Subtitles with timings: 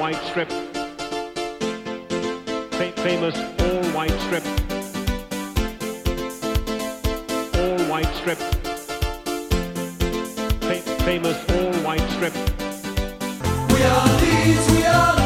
[0.00, 0.48] white strip.
[2.72, 4.44] Fa- famous all white strip.
[7.60, 8.38] All white strip.
[10.62, 12.34] Fa- famous all white strip.
[13.72, 15.19] We are Leeds, we are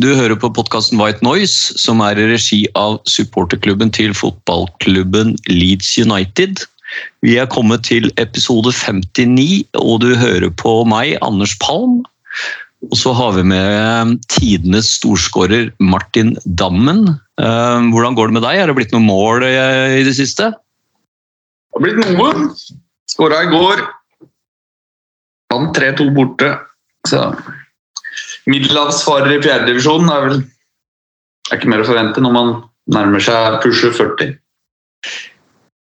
[0.00, 5.92] du hører på podkasten White Noise, som er i regi av supporterklubben til fotballklubben Leeds
[6.00, 6.62] United.
[7.24, 12.00] Vi er kommet til episode 59, og du hører på meg, Anders Palm.
[12.88, 17.04] Og så har vi med tidenes storskårer Martin Dammen.
[17.40, 18.56] Eh, Hvordan går det med deg?
[18.56, 20.48] Er det blitt noen mål eh, i det siste?
[21.70, 22.48] Det har blitt noen.
[23.10, 23.84] Skåra i går.
[25.52, 26.54] Vant 3-2 borte.
[27.08, 27.26] Så
[28.48, 30.38] Middelhavsfarer i fjerdedivisjon er vel
[31.50, 32.54] er ikke mer å forvente når man
[32.94, 34.36] nærmer seg pusher 40.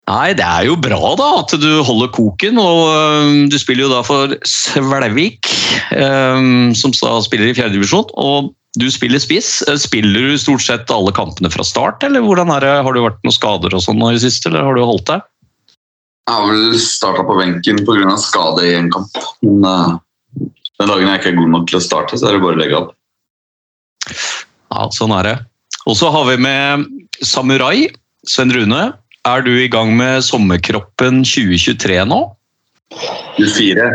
[0.08, 3.90] Nei, det er jo bra da at du holder koken, og øh, du spiller jo
[3.92, 5.50] da for Svelvik,
[5.92, 6.46] øh,
[6.78, 9.58] som da spiller i fjerdedivisjon, og du spiller spiss.
[9.80, 12.74] Spiller du stort sett alle kampene fra start, eller hvordan er det?
[12.86, 15.26] Har det vært noen skader og sånn i det siste, eller har du holdt deg?
[16.28, 18.16] Jeg har vel starta på benken pga.
[18.20, 19.20] skade i en kamp.
[19.44, 19.94] Men eh,
[20.78, 22.60] den dagen jeg ikke er god nok til å starte, så er det bare å
[22.60, 22.94] legge opp.
[24.08, 25.36] Ja, sånn er det.
[25.88, 26.86] Og så har vi med
[27.24, 27.88] Samurai,
[28.28, 28.82] Sven Rune.
[29.28, 32.20] Er du i gang med sommerkroppen 2023 nå?
[33.36, 33.88] 24.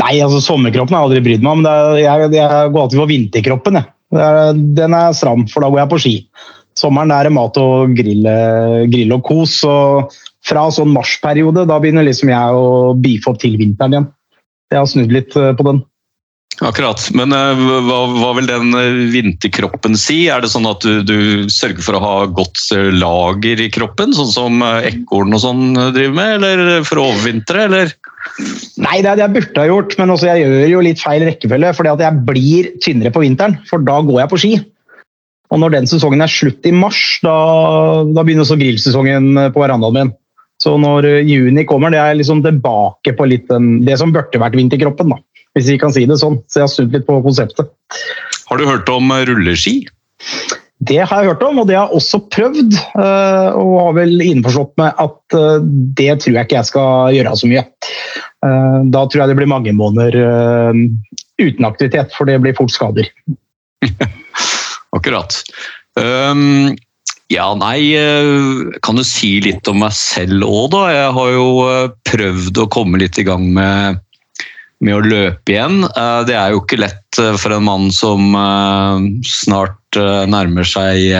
[0.00, 1.64] Nei, altså sommerkroppen har jeg aldri brydd meg om.
[1.66, 3.78] Det er, jeg, jeg går alltid for vinterkroppen.
[3.80, 3.90] Jeg.
[4.14, 6.14] Det er, den er stram, for da går jeg på ski.
[6.78, 8.26] Sommeren er det mat og grill,
[8.90, 9.60] grill og kos.
[9.68, 10.14] og
[10.46, 14.10] Fra sånn marsperiode da begynner liksom jeg å beefe opp til vinteren igjen.
[14.72, 15.82] Jeg har snudd litt eh, på den.
[16.62, 17.02] Akkurat.
[17.18, 20.24] Men øh, hva, hva vil den øh, vinterkroppen si?
[20.30, 22.62] Er det sånn at du, du sørger for å ha godt
[22.94, 25.64] lager i kroppen, sånn som ekorn og sånn
[25.96, 27.96] driver med, eller for å overvintre, eller?
[28.80, 31.26] Nei, det er det jeg burde ha gjort, men også jeg gjør jo litt feil
[31.26, 31.74] rekkefølge.
[31.76, 34.54] fordi at jeg blir tynnere på vinteren, for da går jeg på ski.
[35.52, 37.34] Og når den sesongen er slutt i mars, da,
[38.10, 40.14] da begynner også grillsesongen på verandaen min.
[40.64, 44.40] Så når eh, juni kommer, det er liksom tilbake på litt den, det som burde
[44.40, 45.20] vært vinterkroppen, da.
[45.54, 46.40] Hvis vi kan si det sånn.
[46.50, 47.68] Så jeg har snudd litt på konseptet.
[48.48, 49.82] Har du hørt om øh, rulleski?
[50.84, 52.74] Det har jeg hørt om, og det har jeg også prøvd.
[52.98, 55.68] eh, Og har vel innforstått med at eh,
[56.00, 57.62] det tror jeg ikke jeg skal gjøre så mye.
[58.48, 60.82] Eh, Da tror jeg det blir mange måneder eh,
[61.44, 63.08] uten aktivitet, for det blir fort skader.
[64.96, 65.38] Akkurat.
[65.98, 66.74] Um,
[67.34, 70.82] ja, nei, øh, kan du si litt om meg selv òg, da?
[70.92, 74.00] Jeg har jo øh, prøvd å komme litt i gang med,
[74.84, 75.84] med å løpe igjen.
[75.90, 78.34] Eh, Det er jo ikke lett for en mann som
[79.22, 81.12] snart nærmer seg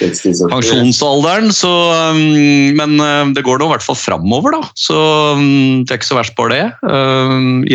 [0.00, 0.46] 60-70.
[0.48, 1.68] pensjonsalderen, så,
[2.16, 2.96] men
[3.36, 4.70] det går nå i hvert fall framover, da.
[4.72, 4.96] Så
[5.36, 6.94] um, det er ikke så verst bare det.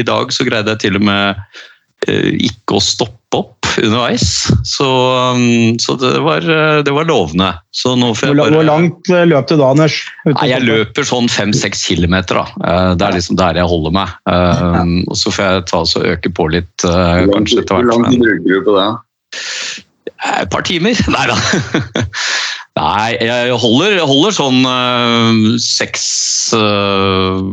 [0.01, 1.45] I dag så greide jeg til og med
[2.41, 3.20] ikke å stoppe
[3.71, 4.25] opp underveis,
[4.67, 4.87] så,
[5.35, 7.51] um, så det, var, uh, det var lovende.
[7.75, 9.97] Så nå får Hvor, jeg bare hvor langt eh, løp du da, Anders?
[10.27, 12.45] Nei, jeg løper sånn fem-seks kilometer, da.
[12.61, 14.15] Uh, Det er liksom der jeg holder meg.
[15.07, 17.91] Og så får jeg ta og øke på litt, kanskje etter hvert.
[17.91, 18.87] hvor lang tid bruker du på det?
[20.21, 21.05] Eh, Et par timer?
[21.15, 21.37] Nei da.
[22.81, 24.61] Nei, jeg holder, jeg holder sånn
[25.59, 26.05] seks
[26.55, 27.51] øh,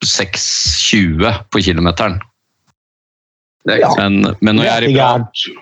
[0.00, 2.20] 6,20 på kilometeren.
[3.68, 3.90] Ja.
[3.98, 5.08] Men, men når jeg er i bra.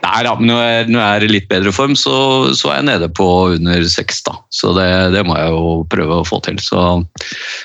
[0.05, 2.15] Nei da, men når jeg, når jeg er i litt bedre form, så,
[2.55, 3.27] så er jeg nede på
[3.57, 4.37] under seks, da.
[4.55, 4.87] Så det,
[5.17, 6.61] det må jeg jo prøve å få til.
[6.63, 6.85] Så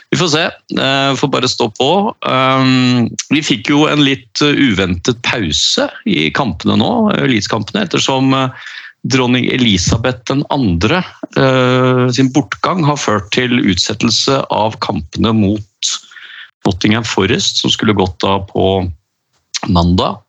[0.10, 0.46] vi får se.
[0.74, 1.90] Jeg får bare stå på.
[2.26, 8.74] Um, vi fikk jo en litt uventet pause i kampene nå, elitekampene, ettersom uh,
[9.14, 10.42] dronning Elisabeth 2.
[11.38, 15.96] Uh, sin bortgang har ført til utsettelse av kampene mot
[16.66, 18.88] Nottingham Forest, som skulle gått da på
[19.70, 20.23] mandag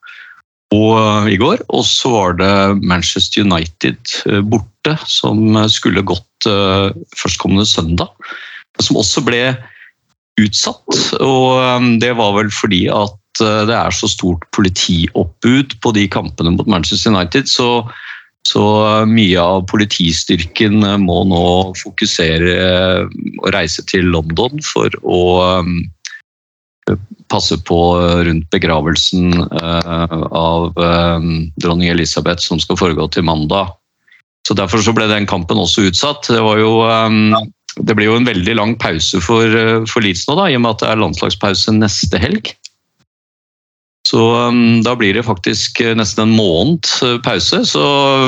[1.01, 1.65] eh, i går.
[1.75, 3.99] Og så var det Manchester United
[4.31, 6.91] eh, borte, som skulle gått eh,
[7.21, 8.11] førstkommende søndag.
[8.83, 9.43] Som også ble
[10.41, 11.03] utsatt.
[11.21, 16.09] Og eh, det var vel fordi at eh, det er så stort politioppbud på de
[16.11, 17.51] kampene mot Manchester United.
[17.51, 17.85] så
[18.45, 18.65] så
[19.09, 21.45] mye av politistyrken eh, må nå
[21.81, 26.99] fokusere eh, og reise til London for å eh,
[27.35, 27.79] passe på
[28.29, 31.29] rundt begravelsen eh, av eh,
[31.61, 33.75] dronning Elisabeth som skal foregå til mandag.
[34.49, 36.29] Så Derfor så ble den kampen også utsatt.
[36.31, 37.47] Det, var jo, eh,
[37.83, 40.65] det blir jo en veldig lang pause for, eh, for Leeds nå, da, i og
[40.65, 42.55] med at det er landslagspause neste helg.
[44.05, 44.21] Så
[44.85, 47.63] da blir det faktisk eh, nesten en måned eh, pause.
[47.67, 47.85] Så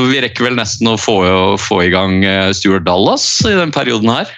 [0.09, 1.19] vi rekker vel nesten å få,
[1.61, 4.32] få i gang eh, Stuart Dallas i den perioden her.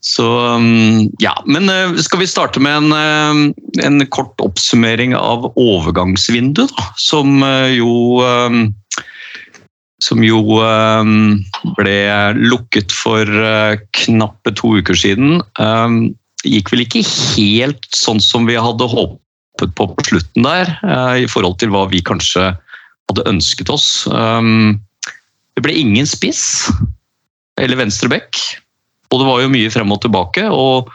[0.00, 0.24] Så
[0.56, 6.72] um, ja, men eh, skal vi starte med en, eh, en kort oppsummering av overgangsvinduet,
[6.72, 8.70] da, som eh, jo um,
[10.00, 11.42] som jo um,
[11.76, 11.98] ble
[12.32, 13.28] lukket for
[14.00, 15.42] knappe to uker siden.
[15.60, 20.72] Det gikk vel ikke helt sånn som vi hadde håpet på på slutten der,
[21.20, 22.46] i forhold til hva vi kanskje
[23.12, 23.90] hadde ønsket oss.
[24.08, 26.70] Det ble ingen spiss
[27.60, 28.40] eller venstre bekk,
[29.10, 30.46] og det var jo mye frem og tilbake.
[30.48, 30.90] og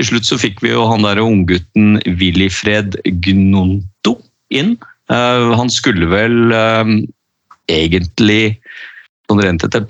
[0.00, 4.14] til slutt så fikk vi jo han der unggutten Willifred Gnonto
[4.48, 4.78] inn.
[5.12, 6.92] Eh, han skulle vel eh,
[7.68, 8.56] egentlig
[9.28, 9.84] sånn rent etter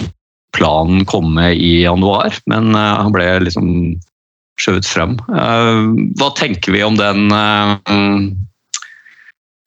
[0.56, 3.68] planen komme i januar, men eh, han ble liksom
[4.60, 5.14] skjøvet frem.
[5.30, 7.30] Hva tenker vi om den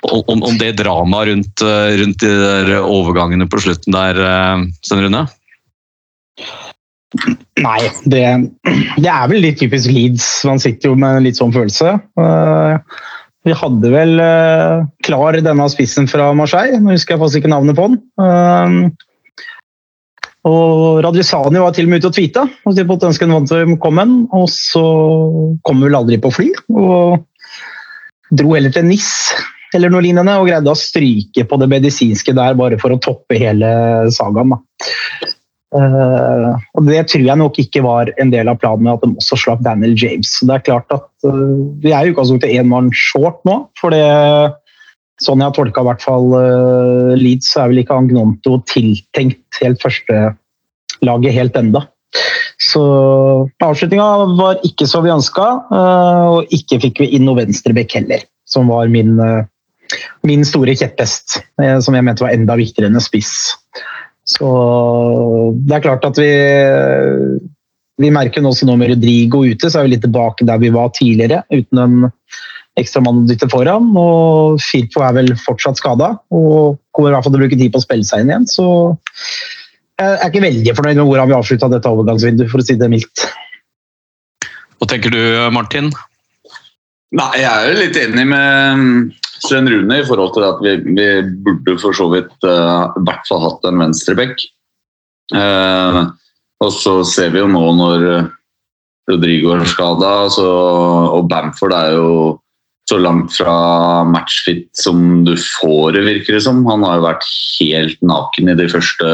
[0.04, 1.64] om, om det dramaet rundt,
[1.98, 4.20] rundt de der overgangene på slutten der,
[4.86, 5.24] Svein Rune?
[7.64, 7.80] Nei,
[8.10, 8.24] det,
[8.98, 10.28] det er vel litt typisk Leeds.
[10.50, 11.96] Man sitter jo med litt sånn følelse.
[12.20, 13.02] Eh,
[13.44, 17.78] Vi hadde vel eh, klar denne spissen fra Marseille, nå husker jeg faktisk ikke navnet
[17.78, 18.00] på den.
[18.24, 19.10] Eh,
[20.44, 24.16] Og Radjusani var til og med ute og tweeta og sa at ønsket var velkommen,
[24.36, 24.84] og så
[25.64, 26.50] kom vel aldri på fly.
[26.76, 27.24] Og
[28.34, 29.12] dro heller til NIS
[29.74, 33.40] eller noe lignende og greide å stryke på det medisinske der bare for å toppe
[33.42, 33.70] hele
[34.14, 34.54] sagaen.
[34.54, 34.60] da.
[35.74, 39.18] Eh, og Det tror jeg nok ikke var en del av planen med at de
[39.18, 40.36] også slapp Daniel James.
[40.38, 43.64] Så det er klart at uh, Vi er i utgangspunktet én mann short nå.
[43.80, 44.04] for det,
[45.22, 49.60] Sånn jeg har tolka i hvert fall eh, Leeds, så er vel ikke Agnonto tiltenkt
[49.62, 51.84] helt førstelaget helt enda.
[52.60, 52.82] Så
[53.64, 58.68] avslutninga var ikke så vi ønska, og ikke fikk vi inn noe venstrebekk heller, som
[58.74, 59.16] var min,
[60.28, 61.40] min store kjepphest.
[61.86, 63.54] Som jeg mente var enda viktigere enn en spiss.
[64.24, 64.48] Så
[65.68, 66.32] det er klart at vi
[68.02, 70.72] vi merker nå også nå med Rodrigo ute, så er vi litt tilbake der vi
[70.74, 71.98] var tidligere, uten en
[72.80, 73.92] ekstra mann å dytte foran.
[74.00, 77.74] Og Firpo er vel fortsatt skada og kommer i hvert fall til å bruke tid
[77.74, 78.48] på å spille seg inn igjen.
[78.50, 78.66] Så
[80.02, 82.90] jeg er ikke veldig fornøyd med hvordan vi avslutta dette overgangsvinduet, for å si det
[82.92, 83.28] mildt.
[84.82, 85.22] Hva tenker du,
[85.54, 85.94] Martin?
[87.14, 91.08] Nei, jeg er jo litt enig med Sven Rune i forhold til at vi, vi
[91.46, 94.46] burde for så vidt uh, i hvert fall hatt en venstreback.
[95.34, 96.14] Uh,
[96.64, 98.32] og så ser vi jo nå når eh,
[99.12, 102.14] Rodrigo er skada, og Bamford er jo
[102.88, 103.56] så langt fra
[104.08, 106.62] matchfit som du får det, virker det som.
[106.68, 107.28] Han har jo vært
[107.60, 109.12] helt naken i de første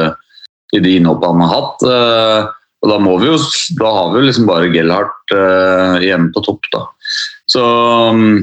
[0.78, 1.86] i de innhoppene han har hatt.
[1.86, 3.38] Uh, og da, må vi jo,
[3.82, 6.86] da har vi jo liksom bare Gellhardt uh, igjen på topp, da.
[7.50, 7.64] Så
[8.16, 8.38] mm,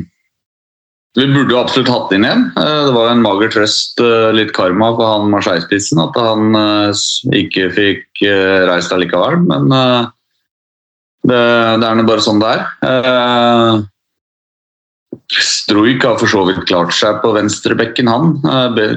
[1.17, 2.45] vi burde jo absolutt hatt inn igjen.
[2.61, 6.93] Eh, Det var en mager trøst, eh, litt karma for han Marseille-spissen, at han eh,
[7.41, 8.25] ikke fikk
[8.69, 9.41] reist allikevel.
[9.49, 9.69] Men
[11.27, 11.41] det,
[11.81, 13.83] det er nå bare sånn det er.
[15.43, 18.37] Struik har for så vidt klart seg på venstrebekken, han.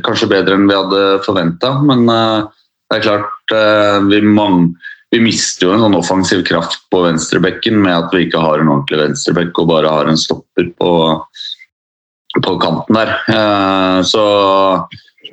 [0.06, 3.56] Kanskje bedre enn vi hadde forventa, men det er klart
[4.12, 4.70] vi, mang
[5.10, 8.70] vi mister jo en sånn offensiv kraft på venstrebekken med at vi ikke har en
[8.70, 10.92] ordentlig venstrebekk og bare har en stopper på,
[12.38, 13.14] på kanten der.
[13.28, 14.24] Eh, Så,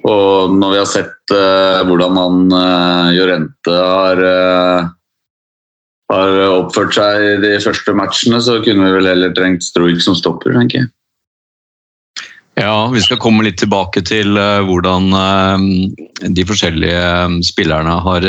[0.07, 2.57] og når vi har sett eh, hvordan han
[3.17, 4.89] Jorente har, eh,
[6.13, 10.19] har oppført seg i de første matchene, så kunne vi vel heller trengt Struik som
[10.19, 10.93] stopper, tenker jeg.
[12.57, 15.11] Ja, vi skal komme litt tilbake til hvordan
[16.33, 18.25] de forskjellige spillerne har,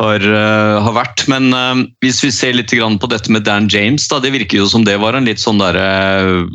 [0.00, 1.26] har, eh, har vært.
[1.30, 4.70] Men eh, hvis vi ser litt på dette med Dan James, da, det virker jo
[4.70, 6.46] som det var en litt sånn derre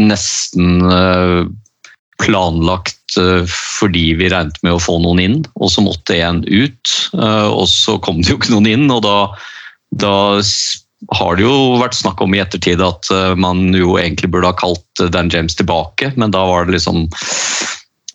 [0.00, 1.40] nesten eh,
[2.20, 6.94] planlagt eh, fordi vi regnet med å få noen inn, og så måtte en ut.
[7.16, 9.16] Og så kom det jo ikke noen inn, og da,
[10.02, 10.14] da
[11.16, 13.08] har det jo vært snakk om i ettertid at
[13.40, 17.06] man jo egentlig burde ha kalt Dan James tilbake, men da var det liksom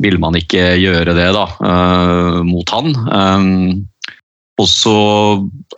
[0.04, 1.46] Ville man ikke gjøre det, da,
[2.44, 3.86] mot han.
[4.62, 4.98] Og så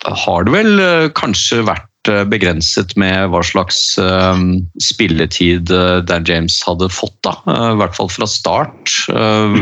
[0.05, 4.43] har det vel eh, kanskje vært eh, begrenset med hva slags eh,
[4.83, 5.73] spilletid
[6.07, 7.37] Dan James hadde fått, da.
[7.73, 8.93] I hvert fall fra start.
[9.13, 9.59] Eh,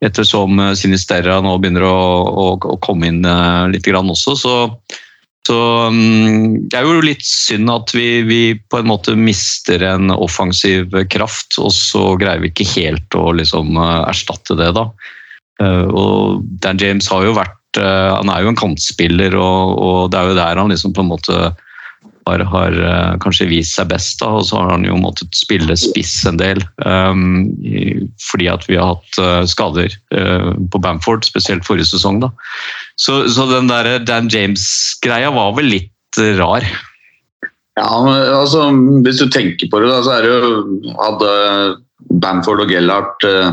[0.00, 3.26] Ettersom Sinisterra nå begynner å, å, å komme inn
[3.68, 4.54] litt grann også, så
[5.44, 5.56] så
[5.92, 10.94] mm, det er jo litt synd at vi, vi på en måte mister en offensiv
[11.12, 14.86] kraft, og så greier vi ikke helt å liksom erstatte det, da.
[15.90, 20.30] Og Dan James har jo vært Han er jo en kantspiller, og, og det er
[20.30, 21.36] jo der han liksom på en måte
[22.30, 24.20] har, har eh, kanskje vist seg best.
[24.20, 26.62] Da, og så har han jo måttet spille spiss en del.
[26.84, 27.48] Um,
[28.30, 32.20] fordi at vi har hatt uh, skader uh, på Bamford, spesielt forrige sesong.
[32.24, 32.30] Da.
[33.00, 36.66] Så, så den der Dan James-greia var vel litt uh, rar.
[37.78, 37.88] Ja,
[38.36, 38.66] altså,
[39.04, 41.30] Hvis du tenker på det, da, så er det jo Hadde
[42.20, 43.52] Bamford og Gellert eh,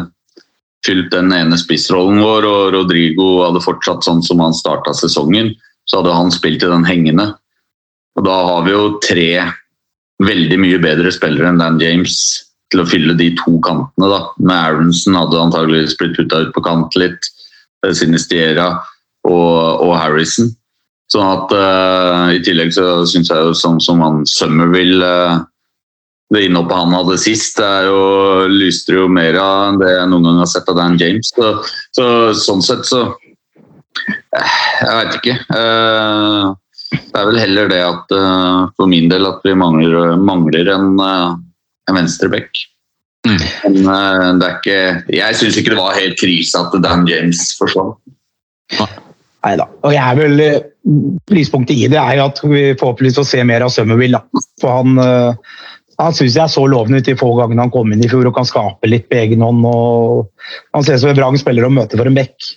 [0.88, 5.54] fylt den ene spissrollen vår, og Rodrigo hadde fortsatt sånn som han starta sesongen,
[5.88, 7.30] så hadde han spilt i den hengende.
[8.18, 9.30] Og da har vi jo tre
[10.24, 12.18] veldig mye bedre spillere enn Dan James
[12.72, 14.10] til å fylle de to kantene.
[14.10, 14.22] da.
[14.40, 17.30] Med Aronsen hadde antageligvis blitt putta ut på kant litt.
[17.86, 18.72] eh, Sinistiera
[19.28, 20.50] og, og Harrison.
[21.08, 25.46] Sånn at uh, I tillegg så syns jeg jo sånn som han Summerville uh,
[26.28, 28.00] Det innhoppet han hadde sist, det er jo,
[28.52, 31.30] lyste det jo mer av enn det jeg noen gang har sett av Dan James.
[31.32, 31.52] Så,
[31.96, 33.04] så Sånn sett så
[34.36, 35.36] eh, Jeg veit ikke.
[35.56, 36.50] Eh,
[36.98, 40.90] det er vel heller det at eh, for min del at vi mangler, mangler en,
[41.00, 42.60] en venstreback.
[43.28, 43.40] Mm.
[43.84, 47.96] Men det er ikke Jeg syns ikke det var helt krise at Dan James forsvant.
[49.48, 49.70] Nei da.
[49.88, 50.44] Og jeg er vel
[51.32, 54.22] Lyspunktet i det er jo at vi forhåpentligvis får se mer av Summerville.
[54.62, 54.96] For han,
[55.98, 58.36] han syns jeg så lovende ut de få gangene han kom inn i fjor og
[58.38, 59.66] kan skape litt på egen hånd.
[60.76, 62.52] Han ser ut som en vrang spiller å møte for en bekk.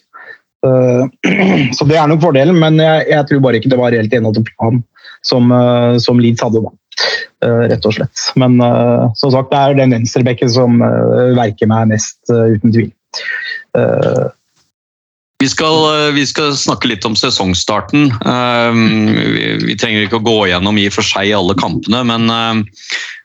[0.66, 4.12] Eh, Så det er nok fordelen, men jeg, jeg tror bare ikke det var helt
[4.12, 4.82] enighet til plan
[5.26, 6.62] som, eh, som Leeds hadde.
[6.66, 6.74] da.
[7.46, 8.26] Eh, Rett og slett.
[8.40, 8.60] Men
[9.16, 10.82] som sagt, det er den venstrebekken som
[11.38, 12.90] verker meg mest, uten tvil.
[15.40, 18.10] Vi skal, vi skal snakke litt om sesongstarten.
[19.64, 22.66] Vi, trenger ikke å gå gjennom i og for seg alle kampene, men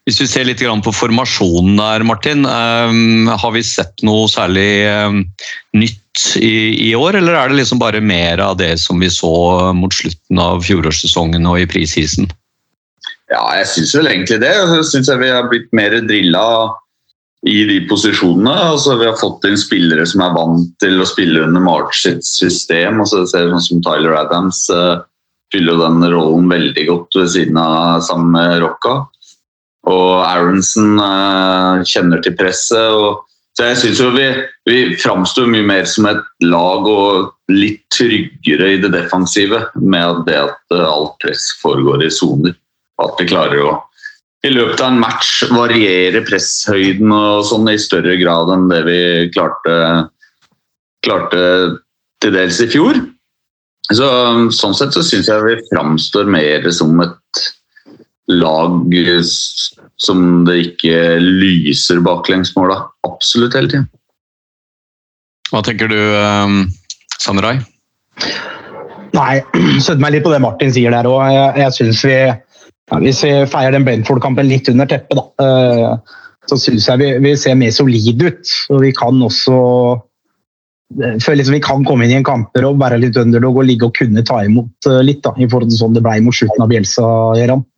[0.06, 2.46] hvis vi ser litt på formasjonen der, Martin.
[2.46, 5.24] um, Har vi sett noe særlig um,
[5.74, 6.02] nytt
[6.38, 10.40] i, år, eller er det liksom bare mer av det som vi så mot slutten
[10.40, 12.30] av fjorårssesongen og i prisisen?
[13.34, 14.54] Ja, jeg syns vel egentlig det.
[14.54, 16.46] Jeg syns vi har blitt mer drilla
[17.50, 18.54] i de posisjonene.
[18.72, 22.24] Altså, vi har fått inn spillere som er vant til å spille under March sitt
[22.26, 23.02] system.
[23.02, 25.02] Altså, ser sånn som Tyler Adams uh,
[25.54, 29.02] fyller den rollen veldig godt ved siden av sammen med Rocca.
[29.92, 32.92] Og Aronsen eh, kjenner til presset.
[32.92, 33.24] Og,
[33.56, 34.28] så jeg syns vi,
[34.68, 40.40] vi framstår mye mer som et lag og litt tryggere i det defensive med det
[40.48, 42.56] at eh, alt press foregår i soner.
[43.02, 43.76] At vi klarer å
[44.46, 49.00] i løpet av en match variere presshøyden og sånn i større grad enn det vi
[49.34, 49.76] klarte,
[51.06, 51.42] klarte
[52.22, 53.00] til dels i fjor.
[53.94, 54.08] Så,
[54.54, 57.42] sånn sett så syns jeg vi framstår mer som et
[58.34, 58.94] lag
[60.02, 62.90] som det ikke lyser baklengsmål av.
[63.08, 63.88] Absolutt hele tiden.
[65.52, 66.66] Hva tenker du, um,
[67.22, 67.60] Samurai?
[69.16, 69.40] Nei,
[69.84, 71.22] støtter meg litt på det Martin sier der òg.
[71.32, 76.18] Jeg, jeg synes vi, ja, Hvis vi feier den Brentford-kampen litt under teppet, da, eh,
[76.50, 78.58] så syns jeg vi, vi ser mer solide ut.
[78.74, 79.56] Og vi kan også
[80.96, 83.66] jeg føler liksom vi kan komme inn i en kamper og være litt underdog og
[83.66, 86.36] ligge og kunne ta imot eh, litt, da, i forhold til sånn det ble mot
[86.36, 87.08] slutten av Bjelsa.
[87.40, 87.64] Gjeran.
[87.64, 87.75] Eh,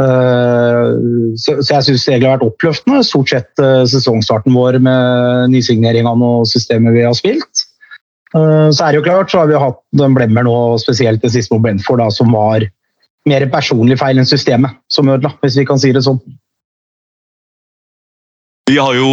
[0.00, 5.52] så, så jeg syns det egentlig har vært oppløftende, stort sett eh, sesongstarten vår med
[5.52, 7.64] nysigneringene og systemet vi har spilt.
[8.34, 11.32] Eh, Så er det jo klart, så har vi hatt den blemmer nå, spesielt det
[11.34, 12.66] siste mot Brentford, da, som var
[13.28, 16.20] mer personlig feil enn systemet som ødela, hvis vi kan si det sånn.
[18.70, 19.10] Vi har jo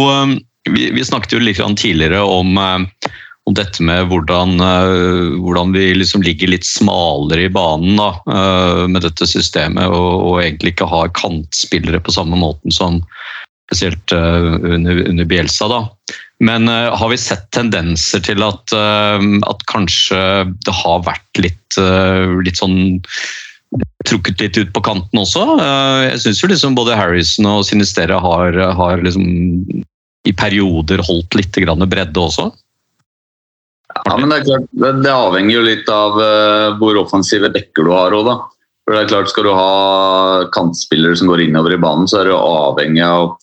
[0.68, 3.10] vi, vi snakket jo litt tidligere om, eh,
[3.48, 8.84] om dette med hvordan, eh, hvordan vi liksom ligger litt smalere i banen da, eh,
[8.90, 13.00] med dette systemet, og, og egentlig ikke har kantspillere på samme måten som
[13.68, 15.68] spesielt eh, under, under Bielsa.
[15.72, 15.82] Da.
[16.44, 20.20] Men har vi sett tendenser til at, at kanskje
[20.62, 21.78] det har vært litt,
[22.46, 22.76] litt sånn
[24.06, 25.42] trukket litt ut på kanten også.
[26.06, 29.26] Jeg syns liksom både Harrison og Sinistera har, har liksom
[30.30, 32.52] i perioder holdt litt bredde også.
[34.04, 34.70] Ja, men det er klart,
[35.02, 38.36] det, avhenger jo litt av eh, hvor offensive dekker du har òg, da.
[38.84, 42.30] For det er klart, Skal du ha kantspillere som går innover i banen, så er
[42.30, 43.34] du avhengig av å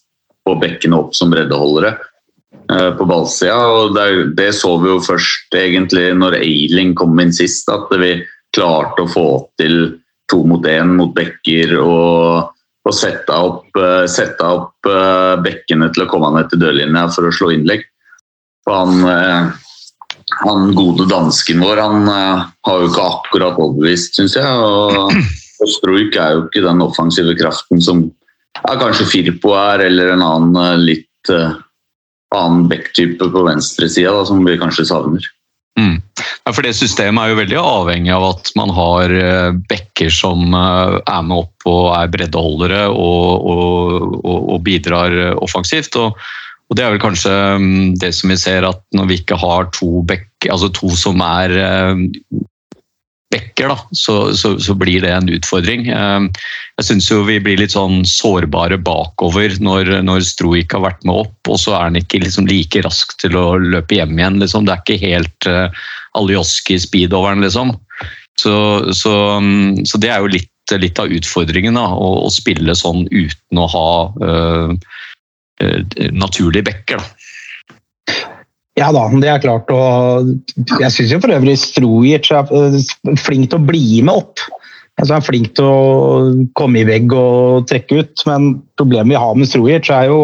[0.45, 3.57] få bekkene opp som breddeholdere eh, på ballsida.
[3.57, 4.07] Og det,
[4.39, 8.17] det så vi jo først egentlig når Eiling kom inn sist, at vi
[8.55, 9.27] klarte å få
[9.61, 9.99] til
[10.31, 14.89] to mot én mot bekker og, og sette opp, eh, sette opp
[15.45, 17.85] bekkene til å komme ned til dørlinja for å slå innlegg.
[18.65, 19.53] For han,
[20.43, 24.45] han gode dansken vår han eh, har jo ikke akkurat overbevist, syns jeg.
[24.45, 25.13] Og
[25.65, 28.07] Østerøyk er jo ikke den offensive kraften som
[28.61, 31.55] ja, kanskje Firpo er, eller en annen eh, litt uh,
[32.35, 35.31] annen backtype på venstresida som vi kanskje savner.
[35.79, 35.97] Mm.
[36.45, 39.11] Ja, for det systemet er jo veldig avhengig av at man har
[39.67, 45.97] bekker som er med opp og er breddeholdere og, og, og, og bidrar offensivt.
[45.99, 46.15] Og,
[46.65, 47.31] og det er vel kanskje
[47.61, 51.21] mm, det som vi ser at når vi ikke har to, bekk, altså to som
[51.21, 52.05] er eh,
[53.35, 55.87] bekker, da, så, så, så blir det en utfordring.
[55.93, 56.25] Eh,
[56.79, 61.37] Jeg syns vi blir litt sånn sårbare bakover når, når Stroik har vært med opp,
[61.51, 64.41] og så er han ikke liksom like rask til å løpe hjem igjen.
[64.41, 64.65] Liksom.
[64.65, 65.85] Det er ikke helt uh,
[66.19, 67.75] Aljoski-speedoveren, liksom.
[68.41, 68.55] Så,
[68.91, 69.13] så,
[70.01, 73.89] det er jo litt, litt av utfordringen, da, å, å spille sånn uten å ha
[74.19, 74.75] uh,
[76.11, 77.03] naturlige bekker.
[78.75, 79.71] Ja da, det er klart.
[79.71, 80.33] Og
[80.81, 84.43] jeg syns jo for øvrig Strojic er eh, flink til å bli med opp.
[84.99, 89.21] Altså, han er flink til å komme i vegg og trekke ut, men problemet vi
[89.23, 90.19] har med Strojic er jo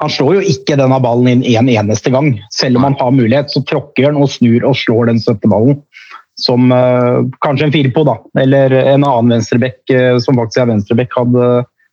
[0.00, 2.32] han slår jo ikke denne ballen inn en eneste gang.
[2.50, 5.78] Selv om han har mulighet, så tråkker han og snur og slår den støtteballen.
[6.34, 11.14] Som uh, kanskje en Firpo, da, eller en annen venstrebekk uh, som faktisk er venstrebekk,
[11.14, 11.46] hadde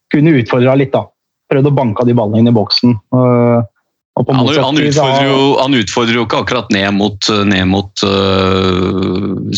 [0.10, 0.90] kunne utfordra litt.
[0.98, 1.06] da.
[1.52, 2.96] Prøvd å banke de ballene inn i boksen.
[3.12, 9.52] På Han, han, utfordrer jo, han utfordrer jo ikke akkurat ned mot, ned mot øh,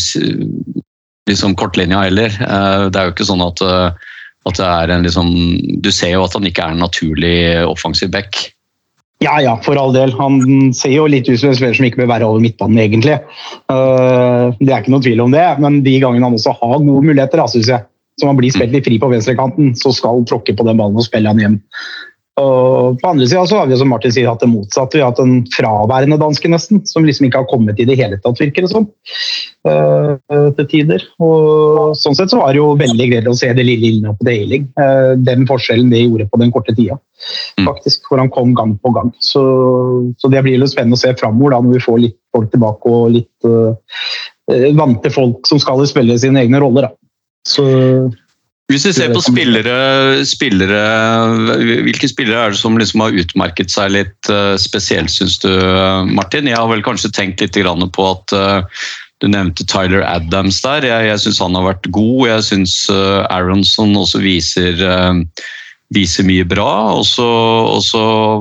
[1.28, 2.34] liksom kortlinja heller.
[2.38, 3.62] Eh, det er jo ikke sånn at,
[4.46, 5.30] at det er en liksom
[5.82, 7.36] Du ser jo at han ikke er en naturlig
[7.66, 8.54] offensiv back.
[9.22, 10.12] Ja, ja, for all del.
[10.18, 13.16] Han ser jo litt ut som en spiller som ikke bør være over midtbanen, egentlig.
[13.72, 17.06] Eh, det er ikke noe tvil om det, men de gangene han også har gode
[17.06, 17.86] muligheter, syns jeg,
[18.20, 20.98] som har blir spilt litt fri på venstrekanten, så skal han tråkke på den ballen
[21.00, 21.62] og spille han hjem.
[22.34, 24.98] Og på andre sida så har vi som Martin sier, hatt det motsatte.
[24.98, 28.18] Vi har hatt en fraværende danske, nesten, som liksom ikke har kommet i det hele
[28.18, 28.88] tatt, virker det som.
[29.70, 31.04] eh, til tider.
[31.22, 34.26] Og sånn sett så var det jo veldig gledelig å se det lille Ilna på
[34.26, 34.66] deling.
[35.24, 36.98] den forskjellen det gjorde på den korte tida
[37.58, 37.66] Mm.
[37.68, 39.12] faktisk, hvor han kom gang på gang.
[39.22, 39.42] Så,
[40.18, 42.90] så det blir jo spennende å se framover da, når vi får litt folk tilbake
[42.90, 46.88] og litt uh, vante folk som skal spille sine egne roller.
[46.88, 47.03] Da.
[47.48, 47.64] Så
[48.72, 50.84] Hvis vi ser på spillere, spillere
[51.84, 55.50] Hvilke spillere er det som liksom har utmerket seg litt øh, spesielt, syns du,
[56.16, 56.48] Martin?
[56.48, 57.58] Jeg har vel kanskje tenkt litt
[57.92, 58.86] på at øh,
[59.22, 60.88] du nevnte Tyler Adams der.
[60.88, 62.26] Jeg, jeg syns han har vært god.
[62.28, 64.80] Jeg syns øh, Aronson også viser
[65.94, 66.96] viser mye bra.
[66.96, 67.28] Og så,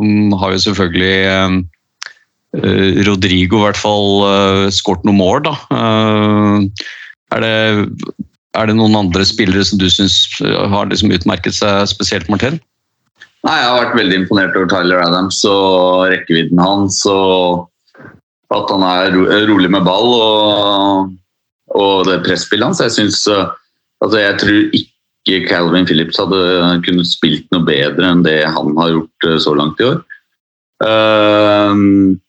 [0.02, 5.56] mm, har jo selvfølgelig eh, Rodrigo i hvert fall skåret noen mål, da.
[5.74, 6.88] Eh,
[7.34, 7.56] er, det,
[8.54, 12.60] er det noen andre spillere som du syns har liksom utmerket seg spesielt, Martin?
[13.44, 17.02] Nei, Jeg har vært veldig imponert over Tyler Adams og rekkevidden hans.
[17.10, 17.68] og
[18.54, 19.18] At han er
[19.50, 21.12] rolig med ball og,
[21.76, 22.84] og det presspillet hans.
[22.84, 23.52] Jeg, synes, eh,
[24.04, 26.40] altså jeg tror ikke Calvin Phillips hadde
[26.86, 30.00] kunnet spilt noe bedre enn det han har gjort eh, så langt i år.
[30.84, 32.20] Um,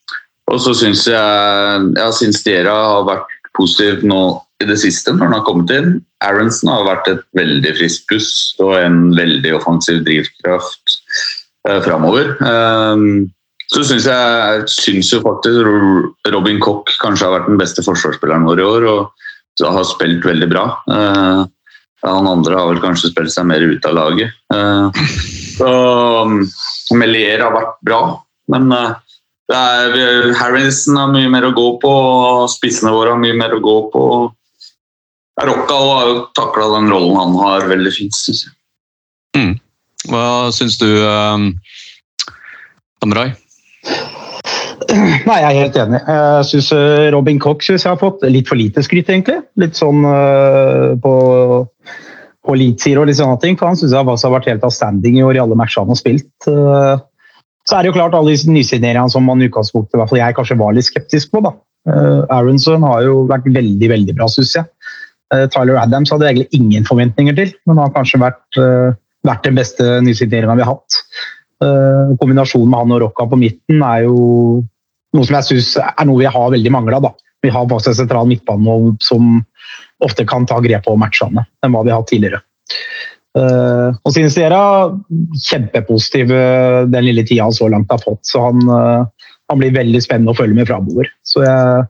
[0.50, 4.20] og så syns jeg ja, Sinstiera har vært positiv nå
[4.62, 5.94] i det siste når han har kommet inn.
[6.24, 10.98] Aronson har vært et veldig friskt pust og en veldig offensiv drivkraft
[11.68, 12.34] eh, framover.
[12.40, 13.30] Um,
[13.72, 18.60] så syns jeg synes jo faktisk Robin Koch kanskje har vært den beste forsvarsspilleren vår
[18.60, 20.66] i år og har spilt veldig bra.
[20.90, 21.44] Eh,
[22.04, 24.36] han andre har vel kanskje spilt seg mer ut av laget.
[24.52, 25.02] Eh,
[25.56, 25.72] så
[26.26, 26.40] um,
[26.98, 28.00] Melier har vært bra,
[28.52, 28.68] men
[29.48, 33.56] det er, Harrison har mye mer å gå på, og spissene våre har mye mer
[33.56, 34.04] å gå på.
[35.42, 38.54] Rocca har jo takla den rollen han har veldig fint, syns jeg.
[40.10, 41.48] Hva syns du, um,
[44.94, 46.00] Nei, jeg er helt enig.
[46.06, 49.40] Jeg synes eh, Robin Cox synes jeg har fått litt for lite skryt, egentlig.
[49.60, 51.14] Litt sånn uh, på,
[52.44, 53.58] på elitesider og litt sånne ting.
[53.58, 56.00] For han synes jeg har vært helt outstanding i år i alle matchene han har
[56.00, 56.30] spilt.
[56.50, 56.94] Eh,
[57.64, 60.20] Så er det jo klart alle disse nysigneringene som man i utgangspunktet, i hvert fall
[60.20, 61.40] jeg kanskje var litt skeptisk på.
[61.46, 61.54] da.
[61.88, 64.68] Eh, Aronson har jo vært veldig, veldig bra, synes jeg.
[65.32, 69.46] Eh, Tyler Adams hadde jeg egentlig ingen forventninger til, men har kanskje vært, eh, vært
[69.46, 71.00] den beste nysigneringa vi har hatt.
[71.64, 74.64] Eh, Kombinasjonen med han og Rocca på midten er jo
[75.14, 77.14] noe som jeg synes er noe vi har veldig mangla.
[77.42, 79.44] Vi har faktisk en sentral midtbane som
[80.02, 82.42] ofte kan ta grep på matchene enn hva vi har hatt tidligere.
[83.34, 84.92] Og Sinistera
[85.42, 88.22] kjempepositiv eh, den lille tida han så langt har fått.
[88.22, 88.60] så han,
[89.48, 91.08] han blir veldig spennende å følge med framover.
[91.26, 91.86] Så jeg,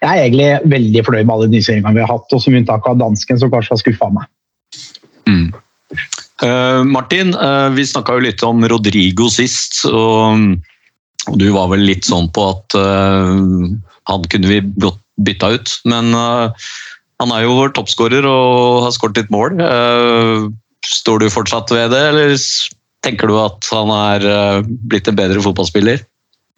[0.00, 3.00] jeg er egentlig veldig fornøyd med alle nyseringene vi har hatt, og som unntak av
[3.00, 4.30] dansken, som kanskje har skuffa meg.
[5.28, 5.50] Mm.
[6.40, 10.56] Uh, Martin, uh, vi snakka jo litt om Rodrigo sist, og,
[11.28, 13.68] og du var vel litt sånn på at uh,
[14.08, 15.74] han kunne vi godt bytta ut.
[15.92, 19.58] Men han er jo vår toppskårer og har skåret litt mål.
[20.88, 22.32] Står du fortsatt ved det, eller
[23.04, 24.24] tenker du at han er
[24.64, 26.00] blitt en bedre fotballspiller?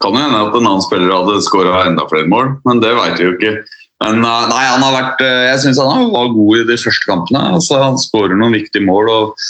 [0.03, 3.21] Kan jo hende at en annen spiller hadde skåra enda flere mål, men det veit
[3.21, 3.55] vi jo ikke.
[4.03, 7.09] Men eh, nei, han har vært, eh, jeg syns han var god i de første
[7.09, 7.45] kampene.
[7.59, 9.49] Altså, han skårer noen viktige mål og,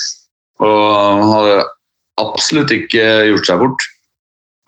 [0.62, 1.51] og har
[2.21, 3.88] absolutt ikke gjort seg bort.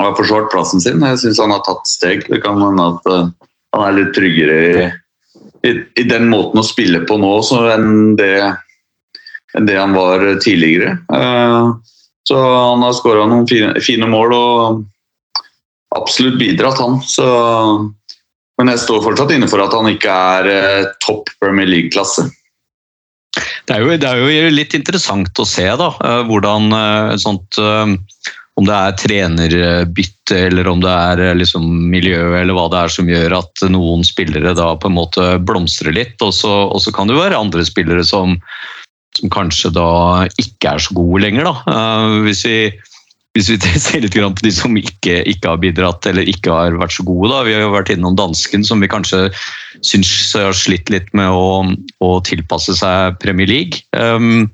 [0.00, 1.04] Han har forsvart plassen sin.
[1.04, 2.24] Jeg syns han har tatt steg.
[2.30, 3.32] Det kan hende at eh,
[3.76, 4.88] han er litt tryggere i,
[5.68, 7.34] i, i den måten å spille på nå
[7.74, 8.36] enn det,
[9.58, 10.96] enn det han var tidligere.
[12.24, 14.84] Så han har skåra noen fine, fine mål og
[15.94, 17.00] absolutt bidratt, han.
[17.02, 17.26] Så,
[18.58, 22.28] men jeg står fortsatt inne for at han ikke er eh, topp Premier League-klasse.
[23.66, 27.58] Det det er jo litt interessant å se da, eh, hvordan eh, sånt
[28.54, 33.08] Om det er trenerbytte eller om det er liksom miljø eller hva det er som
[33.10, 36.14] gjør at noen spillere da på en måte blomstrer litt.
[36.22, 38.36] Og så, og så kan det jo være andre spillere som,
[39.18, 39.88] som kanskje da
[40.38, 41.50] ikke er så gode lenger.
[41.50, 41.74] Da.
[42.22, 42.60] Hvis vi
[43.34, 46.96] hvis vi ser litt på de som ikke, ikke har bidratt eller ikke har vært
[46.96, 47.32] så gode.
[47.32, 47.42] Da.
[47.46, 49.26] Vi har jo vært innom dansken, som vi kanskje
[49.82, 53.82] syns har slitt litt med å, å tilpasse seg Premier League.
[53.92, 54.46] Um,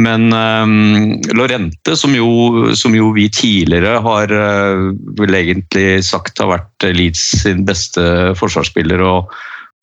[0.00, 6.52] men um, Lorente, som jo, som jo vi tidligere har uh, vel egentlig sagt har
[6.52, 8.02] vært Leeds sin beste
[8.38, 9.34] forsvarsspiller og,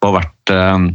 [0.04, 0.90] og vært um,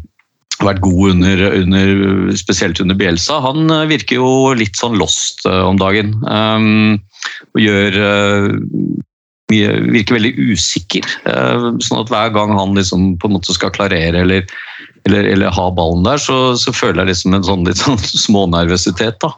[0.63, 3.41] vært god under, under, spesielt under Bielsa.
[3.45, 6.15] Han uh, virker jo litt sånn lost uh, om dagen.
[6.27, 7.01] Um,
[7.53, 9.03] og gjør uh,
[9.53, 11.07] virker veldig usikker.
[11.27, 14.47] Uh, sånn at hver gang han liksom på en måte skal klarere eller,
[15.09, 19.21] eller, eller ha ballen der, så, så, føler jeg liksom en sånn litt sånn smånervøsitet.
[19.25, 19.35] da.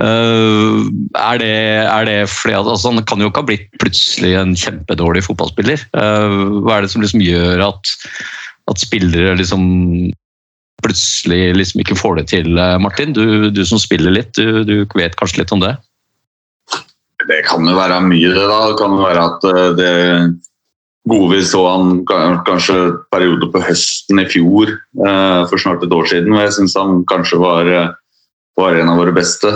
[0.00, 1.52] Uh, er, det,
[1.84, 5.84] er det fordi altså, Han kan jo ikke ha blitt plutselig en kjempedårlig fotballspiller.
[5.92, 7.92] hva er det som liksom gjør at,
[8.72, 9.62] at spillere liksom
[10.82, 13.12] plutselig liksom ikke får det til, Martin?
[13.14, 15.76] Du, du som spiller litt, du, du vet kanskje litt om det?
[17.28, 18.46] Det kan jo være mye, det.
[18.48, 18.60] da.
[18.70, 19.92] Det kan jo være at eh, det
[21.08, 22.02] gode vi så han
[22.46, 22.76] kanskje
[23.10, 24.70] periode på høsten i fjor,
[25.02, 27.92] eh, for snart et år siden, og jeg syns han kanskje var, eh,
[28.58, 29.50] var, en av våre beste.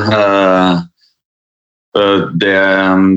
[1.96, 2.57] Det,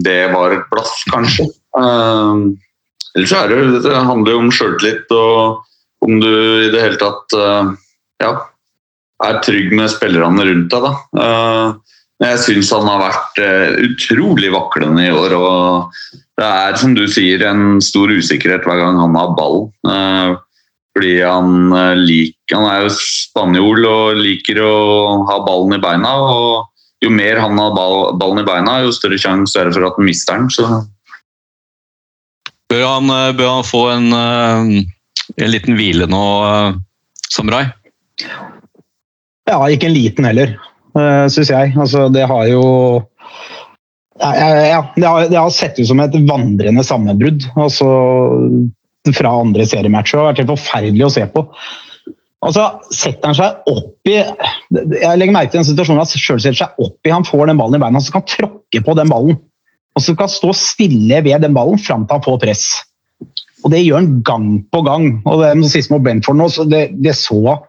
[0.05, 1.49] det var et blaff, kanskje.
[1.75, 7.35] Ellers er det, det handler jo om sjøltillit og om du i det hele tatt
[8.23, 8.29] ja,
[9.27, 10.87] er trygg med spillerne rundt deg.
[10.87, 10.93] da.
[12.19, 13.39] Jeg syns han har vært
[13.85, 15.35] utrolig vaklende i år.
[15.37, 15.93] og
[16.35, 19.69] Det er som du sier en stor usikkerhet hver gang han har ball.
[20.97, 24.75] Fordi han, liker, han er jo spanjol og liker å
[25.29, 26.11] ha ballen i beina.
[26.19, 29.95] og Jo mer han har ballen i beina, jo større sjanse er det for at
[29.95, 30.51] han mister den.
[30.51, 30.67] Så.
[32.69, 34.11] Bør, han, bør han få en,
[35.39, 36.23] en liten hvile nå,
[37.31, 37.69] Samurai?
[39.49, 40.59] Ja, ikke en liten heller,
[40.99, 41.73] uh, syns jeg.
[41.79, 42.63] Altså, det har jo
[44.19, 47.87] ja, det, har, det har sett ut som et vandrende sammenbrudd altså,
[49.15, 50.17] fra andre seriematcher.
[50.17, 51.45] Det har vært helt forferdelig å se på.
[52.45, 56.59] Altså, Setter han seg opp i Jeg legger merke til den situasjonen at selv setter
[56.61, 59.39] seg opp i han får den ballen i beina, så kan tråkke på den ballen.
[59.95, 62.67] Og så kan han stå stille ved den ballen fram til han får press.
[63.63, 65.09] Og Det gjør han gang på gang.
[65.27, 67.59] og det siste mot Brentford nå, så det, det så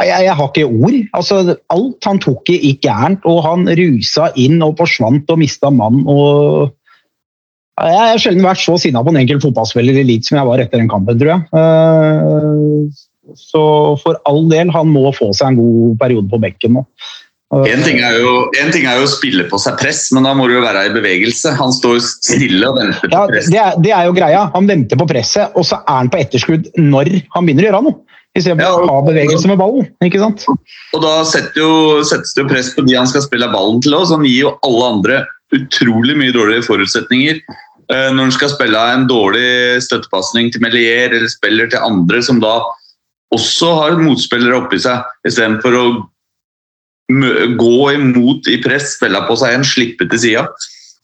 [0.00, 0.98] jeg, jeg, har ikke ord.
[1.12, 1.40] Altså,
[1.74, 6.00] alt han tok i, gikk gærent, og han rusa inn og forsvant og mista mann.
[6.08, 6.72] og
[7.76, 10.64] Jeg har sjelden vært så sinna på en enkelt fotballspiller i Leeds som jeg var
[10.64, 11.44] etter den kampen, tror jeg.
[11.60, 13.64] Eh, så
[14.00, 16.86] for all del, han må få seg en god periode på bekken nå.
[17.52, 20.46] En ting, jo, en ting, er jo, å spille på seg press, men da må
[20.48, 21.52] du jo være i bevegelse.
[21.58, 23.26] Han står stille og venter på ja.
[23.28, 24.46] Det er, det er jo greia.
[24.54, 27.82] Han venter på presset, og så er han på etterskudd når han begynner å gjøre
[27.90, 28.00] noe.
[28.38, 29.88] Istedenfor ja, å ha bevegelse med ballen.
[30.04, 30.46] ikke sant?
[30.48, 31.16] Og da
[31.58, 31.72] jo,
[32.08, 34.08] settes det jo press på de han skal spille ballen til òg.
[34.14, 35.18] Han gir jo alle andre
[35.52, 37.42] utrolig mye dårligere forutsetninger.
[37.92, 42.40] Eh, når han skal spille en dårlig støttepasning til Melier eller spiller til andre som
[42.40, 42.56] da
[43.32, 45.84] også har motspillere oppi seg, istedenfor å
[47.58, 50.46] gå imot i press, spille på seg en, slippe til sida.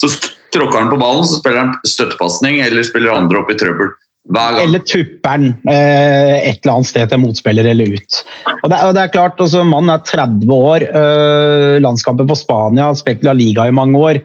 [0.00, 0.10] Så
[0.54, 3.92] tråkker han på ballen, så spiller han støttepasning eller spiller andre opp i trøbbel.
[4.28, 8.18] Eller tupper den eh, et eller annet sted til motspiller eller ut.
[8.58, 12.90] Og det, og det er klart, altså, Mannen er 30 år, eh, landskamper på Spania,
[12.98, 14.20] spilt Liga i mange år.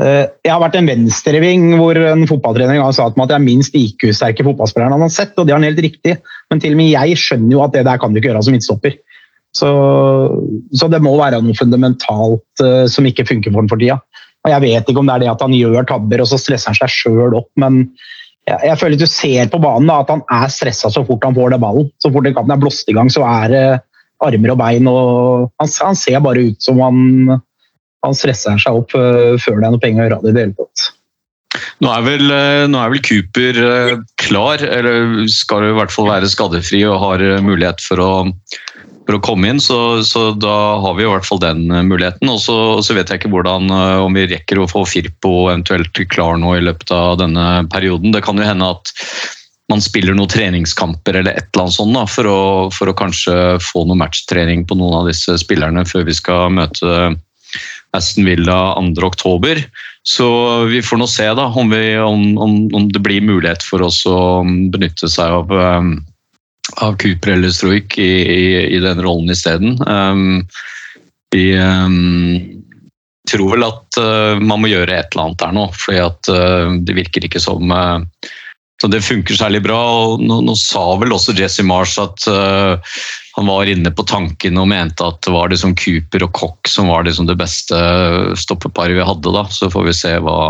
[0.00, 3.76] Eh, jeg har vært en venstreving hvor en fotballtrener har sagt at jeg er minst
[3.76, 6.16] IQ-sterke fotballspilleren han har sett, og det har han helt riktig.
[6.48, 8.56] Men til og med jeg skjønner jo at det der kan du ikke gjøre som
[8.56, 8.96] midtstopper.
[9.52, 9.68] Så,
[10.72, 14.00] så, det må være noe fundamentalt eh, som ikke funker for ham for tida.
[14.42, 16.72] Og Jeg vet ikke om det er det at han gjør tabber og så stresser
[16.72, 17.84] han seg sjøl opp, men
[18.48, 21.36] jeg, føler at du ser på banen da, at han er stressa så fort han
[21.36, 21.90] får det ballen.
[22.02, 23.66] Så fort den kampen er blåst i gang, så er det
[24.22, 24.88] armer og bein.
[24.90, 27.38] og Han, han ser bare ut som han,
[28.02, 30.44] han stresser seg opp uh, før det er noe penger å gjøre det i det
[30.46, 30.90] hele tatt.
[31.82, 36.08] Nå er vel, eh, nå er vel Cooper eh, klar, eller skal i hvert fall
[36.08, 38.10] være skadefri og har eh, mulighet for å,
[39.06, 42.30] for å komme inn, så, så da har vi i hvert fall den eh, muligheten.
[42.30, 46.38] Og så, vet jeg ikke hvordan, eh, om vi rekker å få Firpo eventuelt klar
[46.40, 48.14] nå i løpet av denne perioden.
[48.14, 48.94] Det kan jo hende at
[49.70, 52.40] man spiller noen treningskamper eller et eller annet sånt da, for, å,
[52.74, 57.14] for å kanskje få noe matchtrening på noen av disse spillerne før vi skal møte
[57.96, 59.06] Aston Villa 2.
[59.06, 59.62] oktober.
[60.02, 60.26] Så
[60.66, 64.02] vi får nå se da, om, vi, om, om, om det blir mulighet for oss
[64.08, 65.94] å benytte seg av, um,
[66.76, 69.78] av Cooper eller Struik i, i, i den rollen isteden.
[69.88, 70.46] Um,
[71.34, 72.62] vi um,
[73.30, 75.66] tror vel at uh, man må gjøre et eller annet der nå,
[75.98, 78.00] at uh, det virker ikke som uh,
[78.82, 79.78] så det funker særlig bra.
[79.78, 82.74] og Nå, nå sa vel også Jesse Marsh at uh,
[83.36, 86.90] han var inne på tankene og mente at det var liksom Cooper og Cock som
[86.90, 87.78] var liksom det beste
[88.42, 89.34] stoppeparet vi hadde.
[89.38, 90.40] da, Så får vi se hva,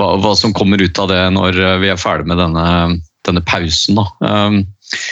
[0.00, 2.64] hva, hva som kommer ut av det når vi er ferdig med denne,
[3.30, 3.96] denne pausen.
[4.00, 4.06] da.
[4.20, 4.60] Um,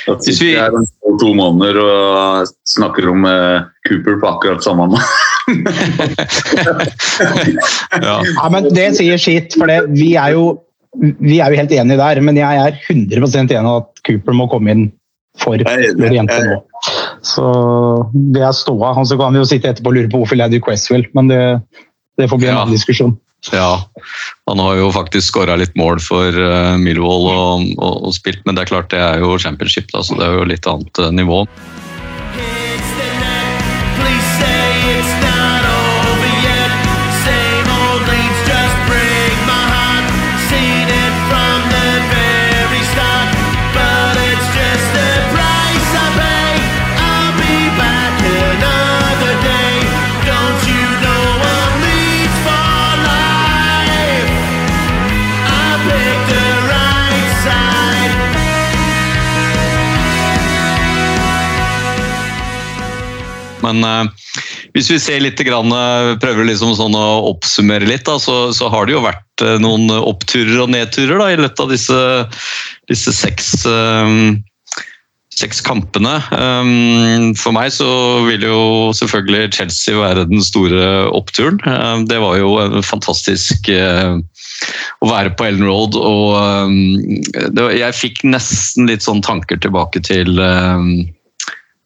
[0.08, 4.88] Da Hvis vi- er om to måneder og snakker om uh, Cooper på akkurat samme
[4.90, 5.04] måte.
[8.02, 8.16] ja.
[8.22, 10.44] Ja, men Det sier sitt, for det, vi, er jo,
[10.98, 12.20] vi er jo helt enige der.
[12.24, 14.84] Men jeg er 100% enig i at Cooper må komme inn
[15.38, 15.60] for.
[15.62, 16.58] Loriente nå.
[17.26, 17.46] Så
[18.34, 18.94] det er ståa.
[18.98, 21.40] Og så kan vi jo sitte etterpå og lure på hvorfor Lady Cresswell, men det,
[22.18, 22.62] det får bli en Ja.
[22.64, 23.14] annen diskusjon.
[23.52, 23.90] Ja,
[24.50, 28.58] han har jo faktisk skåra litt mål for uh, Millwall og, og, og spilt, men
[28.58, 31.12] det er klart det er jo championship, da, så det er jo litt annet eh,
[31.14, 31.44] nivå.
[32.38, 34.67] It's the net.
[63.68, 64.42] Men eh,
[64.76, 68.70] hvis vi ser litt, grann, eh, prøver liksom sånn å oppsummere litt, da, så, så
[68.72, 72.02] har det jo vært eh, noen oppturer og nedturer da, i løpet av disse,
[72.90, 74.14] disse seks, eh,
[75.38, 76.16] seks kampene.
[76.34, 77.88] Um, for meg så
[78.26, 78.62] vil jo
[78.96, 81.60] selvfølgelig Chelsea være den store oppturen.
[81.62, 84.18] Um, det var jo en fantastisk eh,
[85.04, 85.98] å være på Ellen Road.
[85.98, 86.74] Og um,
[87.54, 91.06] var, jeg fikk nesten litt sånn tanker tilbake til um,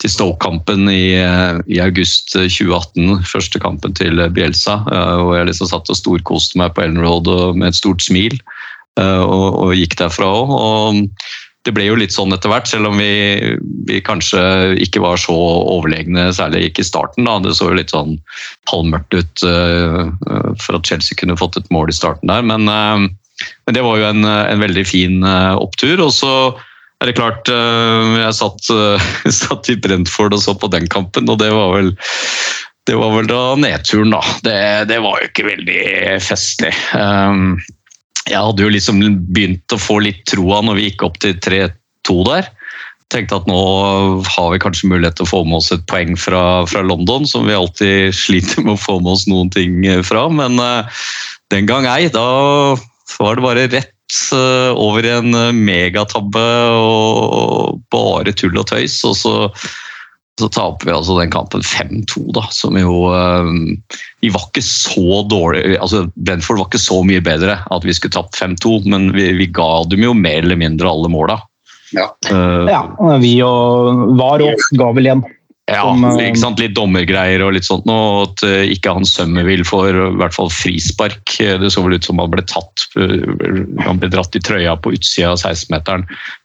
[0.03, 4.81] til Stoke-kampen i, eh, i august 2018, første kampen til Bielsa.
[4.91, 8.39] eh, Hvor jeg liksom satt og storkoste meg på Ellen Road med et stort smil.
[8.99, 10.51] eh, Og, og gikk derfra òg.
[10.51, 11.07] Og
[11.65, 13.55] det ble jo litt sånn etter hvert, selv om vi,
[13.87, 17.25] vi kanskje ikke var så overlegne, særlig ikke i starten.
[17.25, 17.39] da.
[17.39, 18.19] Det så jo litt sånn
[18.73, 20.11] halvmørkt ut eh,
[20.59, 22.43] for at Chelsea kunne fått et mål i starten der.
[22.43, 23.07] Men, eh,
[23.67, 26.03] men det var jo en, en veldig fin eh, opptur.
[26.03, 26.35] og så
[27.03, 29.07] er det klart, eh, jeg satt, eh,
[29.43, 31.93] satt i Brentford og så på den kampen, og det var vel
[32.89, 34.21] det var vel da nedturen, da.
[34.43, 34.59] Det,
[34.91, 35.83] det var jo ikke veldig
[36.19, 36.73] festlig.
[36.99, 37.61] Um,
[38.27, 38.99] jeg hadde jo liksom
[39.31, 42.51] begynt å få litt troa når vi gikk opp til 3-2 der.
[43.15, 43.61] Tenkte at nå
[44.27, 47.47] har vi kanskje mulighet til å få med oss et poeng fra, fra London, som
[47.47, 50.27] vi alltid sliter med å få med oss noen ting fra.
[50.33, 51.07] Men eh,
[51.55, 52.11] den gang ei.
[52.11, 52.27] Da
[53.21, 53.95] var det bare rett
[54.77, 56.45] over i en eh, megatabbe
[56.77, 58.99] og bare tull og tøys.
[59.09, 59.35] Og så,
[60.41, 63.53] så taper vi altså den kampen 5-2, da, som jo eh,
[64.25, 68.17] Vi var ikke så dårlige altså Brentford var ikke så mye bedre at vi skulle
[68.17, 71.41] tapt 5-2, men vi, vi ga dem jo mer eller mindre alle måla.
[71.93, 72.09] Ja.
[72.31, 72.83] Uh, Ja,
[73.21, 75.25] vi og var og ga vel igjen.
[75.71, 76.59] Ja, som, eh, ikke sant?
[76.59, 77.87] litt dommergreier og litt sånt.
[77.87, 81.23] og At eh, ikke han Summerville får i hvert fall frispark.
[81.39, 84.95] Eh, Det så vel ut som han ble tatt Han ble dratt i trøya på
[84.97, 86.03] utsida av 16-meteren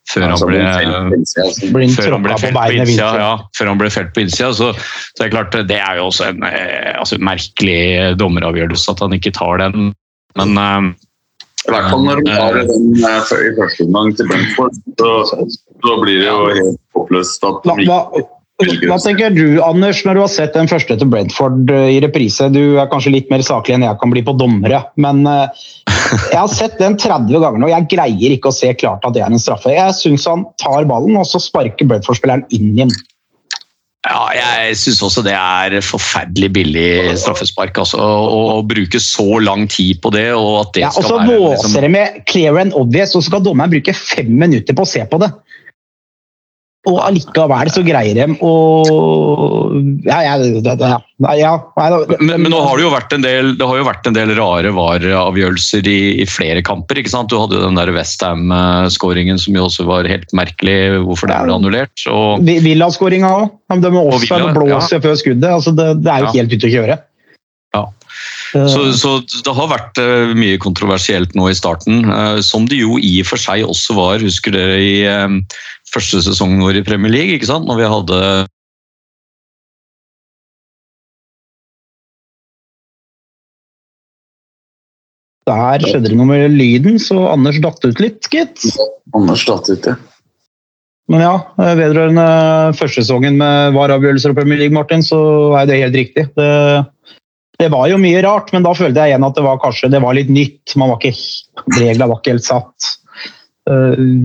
[0.08, 3.10] før Altså, han ble før han ble på felt på innsida.
[3.18, 4.54] Ja, før han ble felt på innsida.
[4.54, 9.18] Så, så det er klart, det er jo også en altså, merkelig dommeravgjørelse at han
[9.18, 9.92] ikke tar den.
[10.38, 16.00] Men I hvert fall når du har den i første omgang til Brentford, så, så
[16.06, 18.28] blir det jo helt håpløst at de ikke
[18.58, 22.48] hva tenker du, Anders, når du har sett den første til Brentford eh, i reprise?
[22.50, 25.68] Du er kanskje litt mer saklig enn jeg kan bli på dommere, men eh,
[26.32, 27.70] jeg har sett den 30 ganger nå.
[27.70, 29.70] Jeg greier ikke å se klart at det er en straffe.
[29.76, 32.96] Jeg syns han tar ballen, og så sparker Brentford-spilleren inn igjen.
[34.10, 36.90] ja, jeg syns også det er forferdelig billig
[37.22, 37.78] straffespark.
[37.86, 41.38] Altså, å, å bruke så lang tid på det, og at det Ja, skal være
[41.38, 44.74] Og så våser det med 'clear and obvious', og så skal dommeren bruke fem minutter
[44.74, 45.30] på å se på det.
[46.88, 48.52] Og allikevel så greier de å
[50.08, 53.80] Ja, ja, ja, ja Men, men nå har det jo vært en del, det har
[53.82, 57.02] jo vært en del rare VAR-avgjørelser i, i flere kamper.
[57.02, 57.30] ikke sant?
[57.32, 61.58] Du hadde jo den der Westham-skåringen som jo også var helt merkelig, hvorfor det ble
[61.58, 62.08] annullert.
[62.12, 63.52] Og, Vi- Villa-skåringa òg.
[63.84, 65.52] De må Og også Villa, blåse før skuddet.
[65.52, 66.36] Altså det, det er jo Ja.
[66.42, 67.00] helt ute å kjøre.
[67.76, 67.84] Ja.
[68.56, 69.12] Eh, så, så
[69.44, 73.28] det har vært eh, mye kontroversielt nå i starten, eh, som det jo i og
[73.34, 74.24] for seg også var.
[74.24, 74.96] Husker dere i
[75.94, 77.68] første sesongen vår i Premier League, ikke sant?
[77.70, 78.22] når vi hadde
[85.48, 88.66] Der skjedde det noe med lyden, så Anders datt ut litt, gitt.
[89.16, 89.96] Anders datt ut, ja.
[91.08, 95.20] Men ja, vedrørende vedrørende førstesesongen med vareavgjørelser og Premier League, Martin, så
[95.56, 96.26] er det helt riktig.
[96.36, 96.50] Det,
[97.62, 100.04] det var jo mye rart, men da følte jeg igjen at det var kanskje det
[100.04, 100.76] var litt nytt.
[100.76, 101.16] Man var ikke,
[101.78, 102.92] reglene var ikke helt satt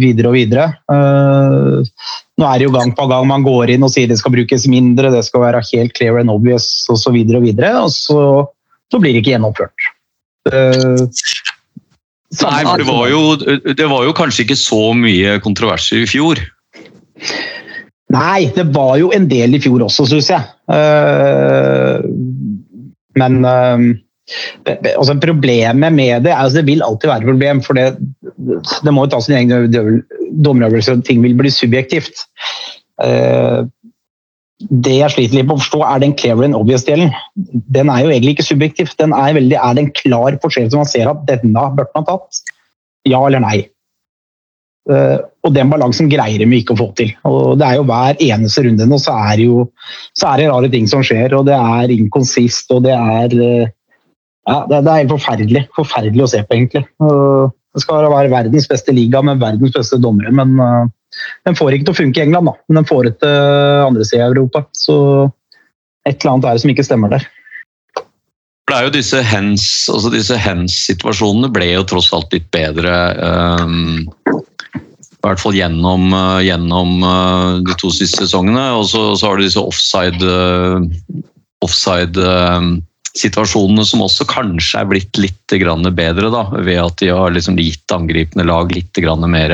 [0.01, 0.67] videre og videre.
[0.93, 1.79] Eh,
[2.39, 4.69] nå er det jo gang på gang man går inn og sier det skal brukes
[4.71, 6.95] mindre, det skal være helt clear and obvious osv.
[6.95, 8.21] Og, så videre, og, videre, og så,
[8.93, 9.91] så blir det ikke gjennomført.
[10.51, 11.07] Eh,
[12.33, 13.23] Nei, for det var, jo,
[13.77, 16.41] det var jo kanskje ikke så mye kontroverser i fjor.
[18.13, 20.49] Nei, det var jo en del i fjor også, syns jeg.
[20.73, 22.01] Eh,
[23.21, 23.85] men eh,
[24.67, 27.87] altså problemet med det er altså det vil alltid være et problem, for det,
[28.87, 30.03] det må jo ta sin egen
[30.45, 32.27] dommeravgjørelse, og ting vil bli subjektivt.
[33.03, 33.63] Eh,
[34.63, 37.13] det jeg sliter litt med å forstå, er den clever and obvious-delen.
[37.75, 38.93] Den er jo egentlig ikke subjektiv.
[39.01, 42.43] Den er, veldig, er det en klar forseelse man ser at denne burde man tatt?
[43.09, 43.65] Ja eller nei?
[44.91, 47.13] Uh, og den balansen greier vi ikke å få til.
[47.29, 49.67] Og det er jo hver eneste runde nå, så er jo
[50.19, 53.71] så er det rare ting som skjer, og det er inkonsist, og det er eh,
[54.49, 55.67] ja, det, det er helt forferdelig.
[55.77, 56.83] Forferdelig å se på, egentlig.
[57.73, 60.89] Det skal være verdens beste liga med verdens beste dommere, men eh,
[61.47, 62.57] den får ikke til å funke i England, da.
[62.69, 64.65] Men den får det til andre sida i Europa.
[64.77, 64.97] Så
[66.09, 67.29] et eller annet er det som ikke stemmer der.
[68.71, 72.93] Det er jo disse hens, altså disse hens-situasjonene ble jo tross alt litt bedre.
[73.21, 76.95] Um, I hvert fall gjennom, gjennom
[77.67, 78.65] de to siste sesongene.
[78.79, 80.33] Og så, har du disse offside,
[81.63, 82.31] offside
[83.19, 85.57] situasjonene som også kanskje er blitt litt
[85.93, 89.53] bedre, da, ved at de har liksom gitt angripende lag litt mer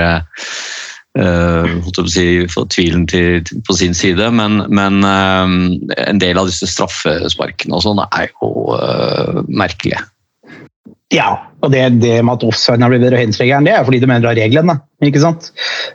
[1.18, 5.48] uh, si, tvilen til, på sin side, men, men uh,
[6.06, 10.04] en del av disse straffesparkene og sånn er jo uh, merkelige.
[11.08, 11.28] Ja,
[11.64, 14.08] og det, det med at offsiden har blitt bedre og hensregelen, det er fordi de
[14.12, 14.74] endrer reglene.
[15.00, 15.46] ikke sant?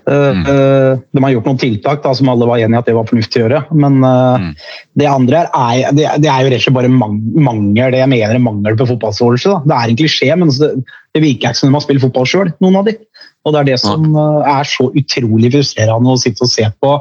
[0.09, 0.39] Eh, Mm.
[0.47, 3.05] Uh, de har gjort noen tiltak da, som alle var enige i at det var
[3.05, 3.59] fornuftig å gjøre.
[3.77, 4.55] Men uh, Mm.
[4.97, 8.33] det andre er, det, det er jo rett og slett bare mangel det jeg mener
[8.39, 9.61] er mangel på fotballforståelse.
[9.69, 10.71] Det er en klisjé, men det,
[11.13, 12.97] det virker ikke som de har spilt fotball sjøl, noen av de.
[13.45, 16.97] Og det er det som uh, er så utrolig frustrerende å sitte og se på.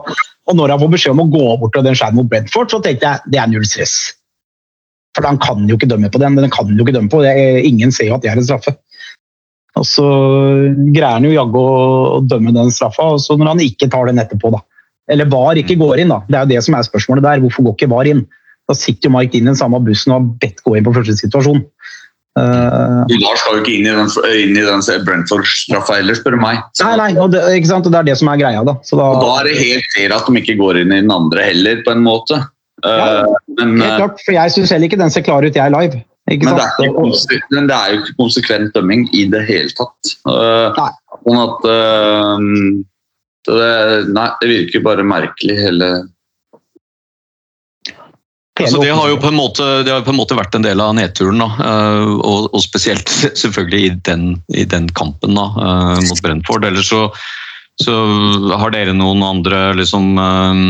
[0.50, 2.82] Og når han får beskjed om å gå bort til den skjermen mot Brentford, så
[2.84, 3.96] tenkte jeg det er null stress.
[5.16, 6.38] For han kan jo ikke dømme på den.
[6.40, 7.22] Den kan jo ikke dømme på.
[7.26, 8.74] Jeg, ingen ser jo at det er en straffe.
[9.80, 10.04] Og så
[10.92, 14.20] greier han jo jaggu å dømme den straffa, og så når han ikke tar den
[14.20, 14.60] etterpå, da.
[15.10, 16.20] Eller VAR ikke går inn, da.
[16.28, 17.40] Det er jo det som er spørsmålet der.
[17.42, 18.22] Hvorfor går ikke VAR inn?
[18.70, 20.94] Da sitter jo Mike inn i den samme bussen og har bedt gå inn på
[20.94, 21.64] første situasjon.
[22.38, 24.08] Uh, Lars skal jo ikke inn i den,
[24.40, 26.62] inn i den Brentford-straffa heller, spør du meg.
[26.78, 27.88] Så, nei, nei, og det, ikke sant?
[27.88, 28.76] Og det er det som er greia, da.
[28.88, 31.12] Så da og da er det helt fair at de ikke går inn i den
[31.12, 32.38] andre heller, på en måte.
[32.82, 33.26] Ja, Eh,
[33.58, 36.02] men, Helt eh, klart, for jeg syns heller ikke den ser klar ut, jeg live.
[36.30, 39.74] Ikke men, det er ikke, men det er jo ikke konsekvent dømming i det hele
[39.74, 40.14] tatt.
[40.30, 40.88] Eh, Nei.
[41.26, 42.48] sånn at eh,
[43.50, 43.68] det,
[44.14, 45.92] Nei, det virker bare merkelig, hele
[48.60, 50.78] Altså, det har jo på en måte, det har på en måte vært en del
[50.84, 51.48] av nedturen, da.
[51.66, 53.10] eh, og, og spesielt
[53.42, 55.46] selvfølgelig i den, i den kampen da,
[55.98, 56.68] mot Brentford.
[56.68, 57.06] Ellers så,
[57.82, 57.96] så
[58.60, 60.62] har dere noen andre liksom, eh,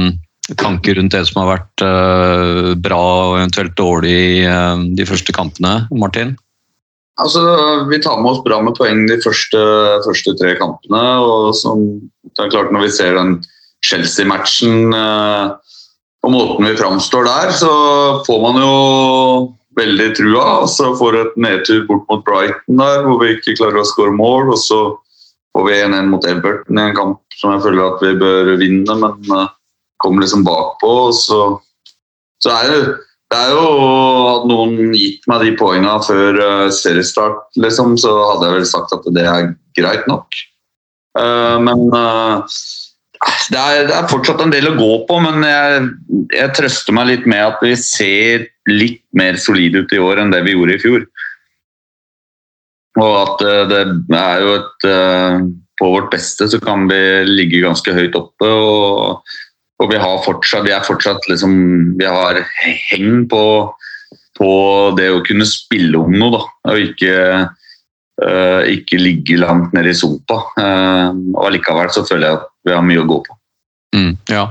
[0.59, 5.35] tanker rundt det som har vært eh, bra og eventuelt dårlig i eh, de første
[5.35, 6.37] kampene, Martin?
[7.21, 7.43] Altså,
[7.91, 9.61] Vi tar med oss bra med poeng de første,
[10.07, 11.03] første tre kampene.
[11.21, 11.85] og som,
[12.25, 13.37] det er klart Når vi ser den
[13.85, 15.53] Chelsea-matchen eh,
[16.23, 17.73] og måten vi framstår der, så
[18.27, 18.75] får man jo
[19.79, 20.45] veldig trua.
[20.63, 24.15] og Så får et nedtur bort mot Brighton der, hvor vi ikke klarer å skåre
[24.15, 24.53] mål.
[24.55, 24.81] og Så
[25.53, 28.95] får vi 1-1 mot Everton i en kamp som jeg føler at vi bør vinne,
[29.03, 29.49] men
[30.03, 30.93] kommer liksom bakpå.
[31.17, 31.41] Så,
[32.43, 32.83] så er det
[33.33, 38.49] det er jo Hadde noen gitt meg de poengene før eh, seriestart, liksom, så hadde
[38.49, 40.37] jeg vel sagt at det er greit nok.
[41.17, 42.45] Uh, men uh,
[43.53, 45.83] det, er, det er fortsatt en del å gå på, men jeg,
[46.33, 50.33] jeg trøster meg litt med at vi ser litt mer solide ut i år enn
[50.33, 51.05] det vi gjorde i fjor.
[53.01, 53.85] Og at det
[54.17, 54.89] er jo et
[55.81, 58.49] på vårt beste, så kan vi ligge ganske høyt oppe.
[58.49, 59.23] og,
[59.81, 61.55] og vi, har fortsatt, vi er fortsatt liksom
[61.99, 62.39] Vi har
[62.93, 63.43] heng på,
[64.39, 64.53] på
[64.99, 66.43] det å kunne spille om noe, da.
[66.73, 67.15] Og ikke,
[68.23, 70.39] uh, ikke ligge langt nede i sumpa.
[70.59, 73.39] Uh, og allikevel så føler jeg at vi har mye å gå på.
[73.97, 74.47] Mm, ja.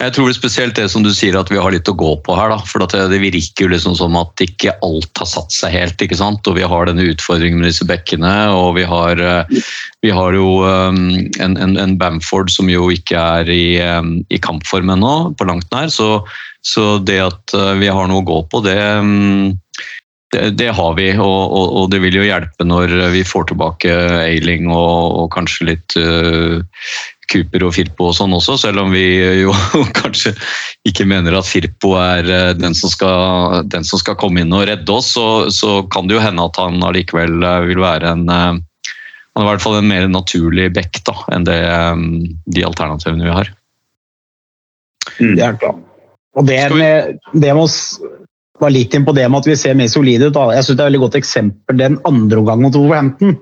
[0.00, 2.48] Jeg tror spesielt det som du sier at vi har litt å gå på her.
[2.54, 6.00] da, for det, det virker jo liksom som at ikke alt har satt seg helt.
[6.00, 6.46] ikke sant?
[6.48, 9.60] Og vi har denne utfordringen med disse bekkene, og vi har, eh,
[10.00, 11.02] vi har jo um,
[11.36, 15.68] en, en, en, Bamford som jo ikke er i, um, i kampform ennå, på langt
[15.74, 15.92] nær.
[15.92, 16.22] Så,
[16.64, 19.52] så, det at vi har noe å gå på, det, um,
[20.32, 21.12] det, det har vi.
[21.20, 25.74] Og, og, og, det vil jo hjelpe når vi får tilbake Ailing og, og kanskje
[25.74, 26.64] litt uh,
[27.30, 29.04] Cooper og Firpo og sånn også, selv om vi
[29.42, 29.54] jo
[30.00, 30.34] kanskje
[30.88, 34.66] ikke mener at Firpo er eh, den som skal, den som skal komme inn og
[34.70, 38.26] redde oss, så, så, kan det jo hende at han allikevel eh, vil være en
[38.28, 38.58] eh,
[39.30, 41.60] han er i hvert fall en mer naturlig back da, enn det,
[42.50, 43.50] de alternativene vi har.
[45.20, 45.36] Mm.
[45.38, 45.84] Det er klart.
[46.34, 47.78] Og det med, det med oss
[48.60, 50.40] var litt inn på det med at vi ser mer solide ut.
[50.50, 53.38] Jeg synes det er et veldig godt eksempel den andre omgangen mot Wolverhampton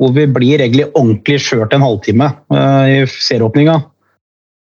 [0.00, 3.78] hvor vi blir egentlig ordentlig skjørt en halvtime uh, i serieåpninga,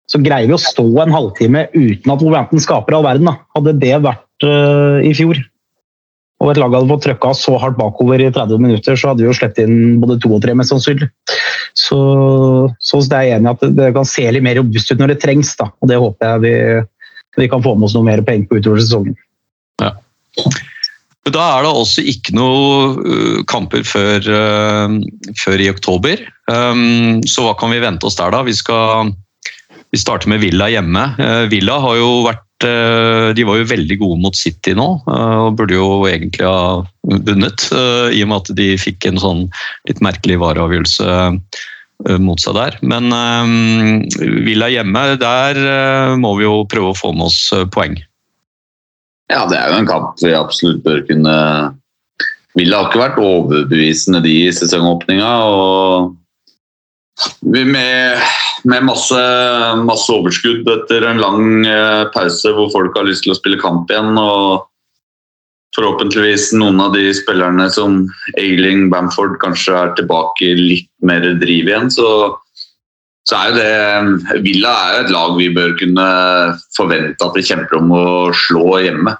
[0.09, 3.29] så greier vi å stå en halvtime uten at Wolverhampton skaper all verden.
[3.29, 3.37] Da.
[3.59, 5.41] Hadde det vært uh, i fjor,
[6.39, 9.29] og et lag hadde fått trøkka så hardt bakover i 30 minutter, så hadde vi
[9.29, 11.11] jo sluppet inn både to og tre, mest sannsynlig.
[11.77, 11.99] Så,
[12.81, 15.13] så det er jeg enig i at det kan se litt mer robust ut når
[15.13, 15.69] det trengs, da.
[15.83, 16.55] og det håper jeg vi,
[17.43, 19.19] vi kan få med oss noe mer penger på utover sesongen.
[19.83, 19.93] Ja.
[21.35, 24.99] Da er det også ikke noe uh, kamper før, uh,
[25.39, 26.23] før, i oktober.
[26.51, 28.43] Um, så hva kan vi vente oss der, da?
[28.47, 29.13] Vi, skal,
[29.93, 31.11] vi starter med Villa hjemme.
[31.53, 36.01] Villa har jo vært de var jo veldig gode mot City nå, og burde jo
[36.09, 37.69] egentlig ha vunnet.
[37.71, 39.45] I og med at de fikk en sånn
[39.87, 41.29] litt merkelig vareavgjørelse
[42.19, 42.81] mot seg der.
[42.83, 43.15] Men
[44.43, 45.63] Villa hjemme, der
[46.19, 47.95] må vi jo prøve å få med oss poeng.
[49.29, 51.35] Ja, det er jo en kamp vi absolutt bør kunne
[52.57, 55.29] Ville har ikke vært overbevisende de i sesongåpninga.
[55.47, 56.17] og
[57.43, 58.23] med,
[58.65, 59.21] med masse,
[59.85, 63.91] masse, overskudd etter en lang eh, pause hvor folk har lyst til å spille kamp
[63.93, 64.19] igjen.
[64.19, 64.67] og
[65.77, 68.01] Forhåpentligvis noen av de spillerne som
[68.41, 71.91] Ailing Bamford kanskje er tilbake i litt mer driv igjen.
[71.93, 72.09] Så,
[73.29, 76.05] så er jo det Villa er et lag vi bør kunne
[76.77, 79.13] forvente at vi kjemper om å slå hjemme.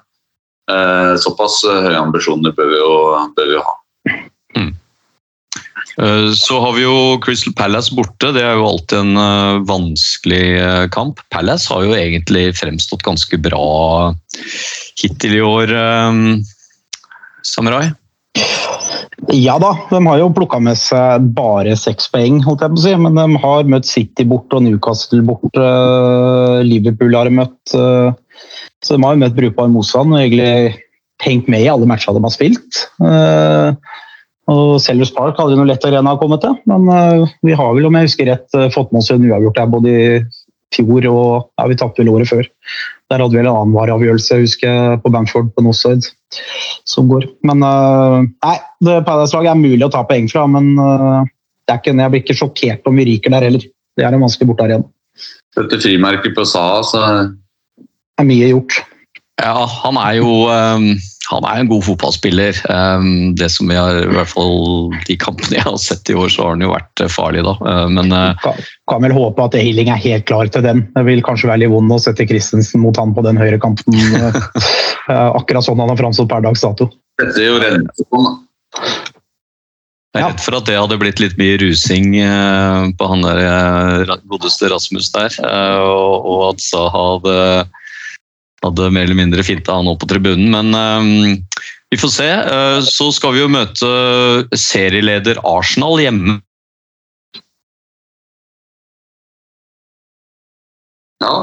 [0.69, 2.93] Eh, såpass eh, høye ambisjoner bør vi jo,
[3.37, 3.75] bør vi jo ha.
[4.57, 4.71] Mm.
[6.01, 8.33] Eh, så har vi jo Crystal Palace borte.
[8.33, 10.43] Det er jo alltid en vanskelig
[10.95, 11.21] kamp.
[11.33, 14.09] Palace har jo egentlig fremstått ganske bra
[14.99, 15.77] hittil i år,
[17.45, 17.91] Samurai?
[19.29, 22.83] Ja da, de har jo plukka med seg bare seks poeng, holdt jeg på å
[22.85, 22.93] si.
[22.97, 25.59] Men de har møtt City bort og Newcastle bort.
[26.65, 27.59] Liverpool har de møtt.
[27.69, 30.79] Så de har jo møtt brukbar motstand og egentlig
[31.23, 32.83] hengt med i alle matchene de har spilt.
[33.03, 33.75] Uh,
[34.49, 36.87] og Sellers Park hadde jo noe lett arena å komme til, men
[37.45, 40.07] vi har vel, om jeg husker rett, fått med oss en uavgjort der både i
[40.73, 41.27] fjor og
[41.59, 42.49] ja, vi tapte vel året før.
[43.09, 46.11] Der hadde vi en annen vareavgjørelse, husker jeg, på Bamford på Nosside
[46.85, 47.25] som går.
[47.47, 48.55] Men nei,
[48.85, 52.37] det Palace-laget er mulig å ta poeng fra, men det er ikke, jeg blir ikke
[52.37, 53.65] sjokkert om vi ryker der heller.
[53.97, 54.85] Det er en vanskelig bortearena.
[55.57, 58.77] Dette frimerket på Saha, så Det er mye gjort.
[59.39, 60.89] Ja, han er jo um,
[61.29, 62.57] han er en god fotballspiller.
[62.73, 66.47] Um, det som jeg, i hvert fall De kampene jeg har sett i år, så
[66.47, 67.53] har han jo vært uh, farlig, da.
[67.61, 68.57] Uh, men uh, kan,
[68.89, 70.87] kan, vel håpe at Eiling er helt klar til den.
[70.95, 73.93] Det vil kanskje være litt vondt å sette Christensen mot han på den høyre kanten.
[75.39, 76.89] akkurat sånn han har framstått per dags dato.
[77.21, 78.29] Dette er jo redningspål,
[80.17, 82.15] jeg er redd for at det hadde blitt litt mye rusing
[82.97, 85.35] på han der godeste Rasmus der,
[85.85, 87.35] og at Saha hadde
[88.65, 90.49] hadde mer eller mindre finta han opp på tribunen.
[90.53, 91.37] Men um,
[91.89, 92.29] vi får se.
[92.49, 93.89] Uh, så skal vi jo møte
[94.57, 96.39] serieleder Arsenal hjemme.
[101.23, 101.33] Ja.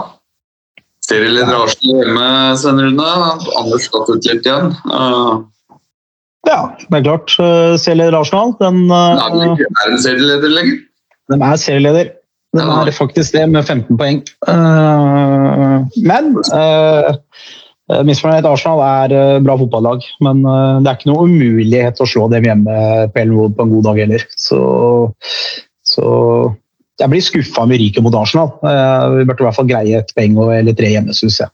[1.07, 3.13] Serieleder Arsenal hjemme, Svein Rune.
[3.61, 4.73] Anders skatt ut litt igjen.
[4.91, 5.45] Uh,
[6.47, 7.33] ja, det er klart.
[7.83, 10.79] Serieleder Arsenal, den uh, Nei, Er den serieleder lenger?
[11.33, 12.16] Den er serieleder.
[12.57, 14.23] Den er faktisk det, med 15 poeng.
[14.49, 17.13] Uh, men uh,
[18.07, 22.49] misfornøyd Arsenal er uh, bra fotballag, men det er ikke noe umulighet å slå dem
[22.49, 22.79] hjemme
[23.13, 24.25] på Elwood på en god dag heller.
[24.41, 24.61] Så,
[25.87, 26.07] så
[27.01, 28.55] jeg blir skuffa om vi ryker mot Arsenal.
[28.63, 31.53] Vi burde i hvert fall greie et poeng eller tre hjemme, syns jeg.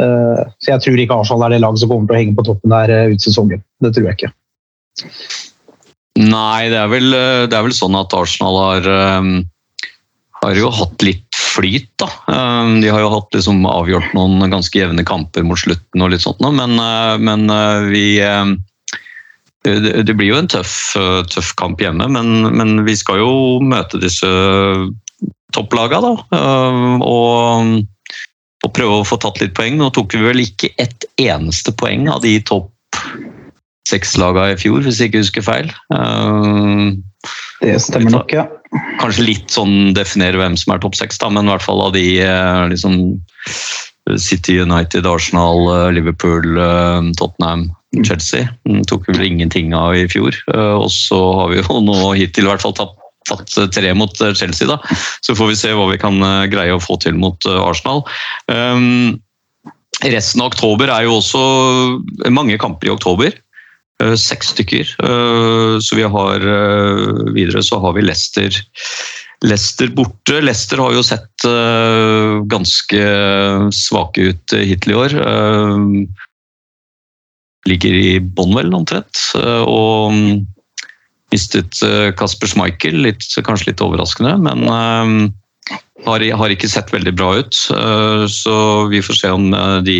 [0.00, 2.72] Så jeg tror ikke Arsenal er det laget som kommer til å henge på toppen
[2.72, 3.60] der ut sesongen.
[3.84, 4.32] Det tror jeg ikke.
[6.18, 9.28] Nei, det er vel, eh, det er vel sånn at Arsenal har, eh,
[10.42, 12.08] har jo hatt litt flyt, da.
[12.32, 16.24] Eh, De har jo hatt liksom avgjort noen ganske jevne kamper mot slutten og litt
[16.24, 18.54] sånt men, eh, men eh, vi eh,
[19.64, 24.00] det, blir jo en tøff, eh, tøff kamp hjemme, men, men vi skal jo møte
[24.00, 24.30] disse
[25.52, 26.14] topplaga, da.
[26.38, 27.84] eh, Og,
[28.64, 29.76] og prøve å få tatt litt poeng.
[29.80, 32.72] Nå tok vi vel ikke ett eneste poeng av de topp
[33.88, 35.70] seks-laga i fjor, hvis jeg ikke husker feil.
[37.60, 38.46] Det stemmer nok, ja.
[39.02, 42.04] kanskje litt sånn definere hvem som er topp seks, men i hvert fall av de
[42.24, 42.96] eh, liksom
[44.16, 47.68] City United, Arsenal, eh, Liverpool, eh, Tottenham,
[48.06, 48.48] Chelsea.
[48.64, 50.36] Den tok vi vel ingenting av i fjor.
[50.54, 52.96] Og så har vi jo nå hittil i hvert fall tatt,
[53.28, 54.78] tatt tre mot Chelsea, da.
[55.26, 56.16] Så får vi se hva vi kan
[56.52, 58.06] greie å få til mot Arsenal.
[58.48, 59.18] Um,
[60.06, 61.42] resten av oktober er jo også
[62.32, 63.36] mange kamper i oktober.
[64.00, 64.94] Eh, Seks stykker.
[65.04, 68.50] Eh, Så vi har eh, videre så har vi Leicester.
[69.44, 70.40] Leicester borte.
[70.40, 71.46] Leicester har jo sett
[72.52, 73.04] ganske
[73.72, 75.14] svake ut hittil i år.
[77.64, 79.22] Ligger i bånn vel, omtrent.
[79.64, 80.44] Og mm,
[81.32, 81.80] mistet
[82.20, 85.32] Kasper Schmeichel, litt, kanskje litt overraskende, men
[86.04, 87.56] har, ikke sett veldig bra ut.
[88.28, 88.58] Så
[88.92, 89.48] vi får se om
[89.88, 89.98] de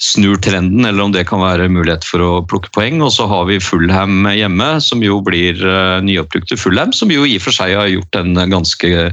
[0.00, 3.02] snur trenden, eller om det kan være mulighet for å plukke poeng.
[3.04, 7.36] Og så har vi Fullham hjemme, som jo blir uh, nyoppbrukte Fullham, som jo i
[7.36, 9.10] og for seg har gjort en ganske,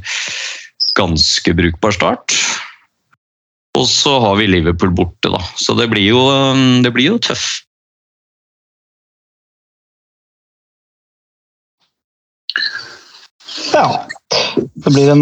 [0.99, 2.35] ganske brukbar start.
[3.77, 5.43] Og så har vi Liverpool borte, da.
[5.59, 7.45] Så det blir jo, eh, det blir jo tøff.
[13.75, 14.07] Ja.
[14.55, 15.21] Det blir en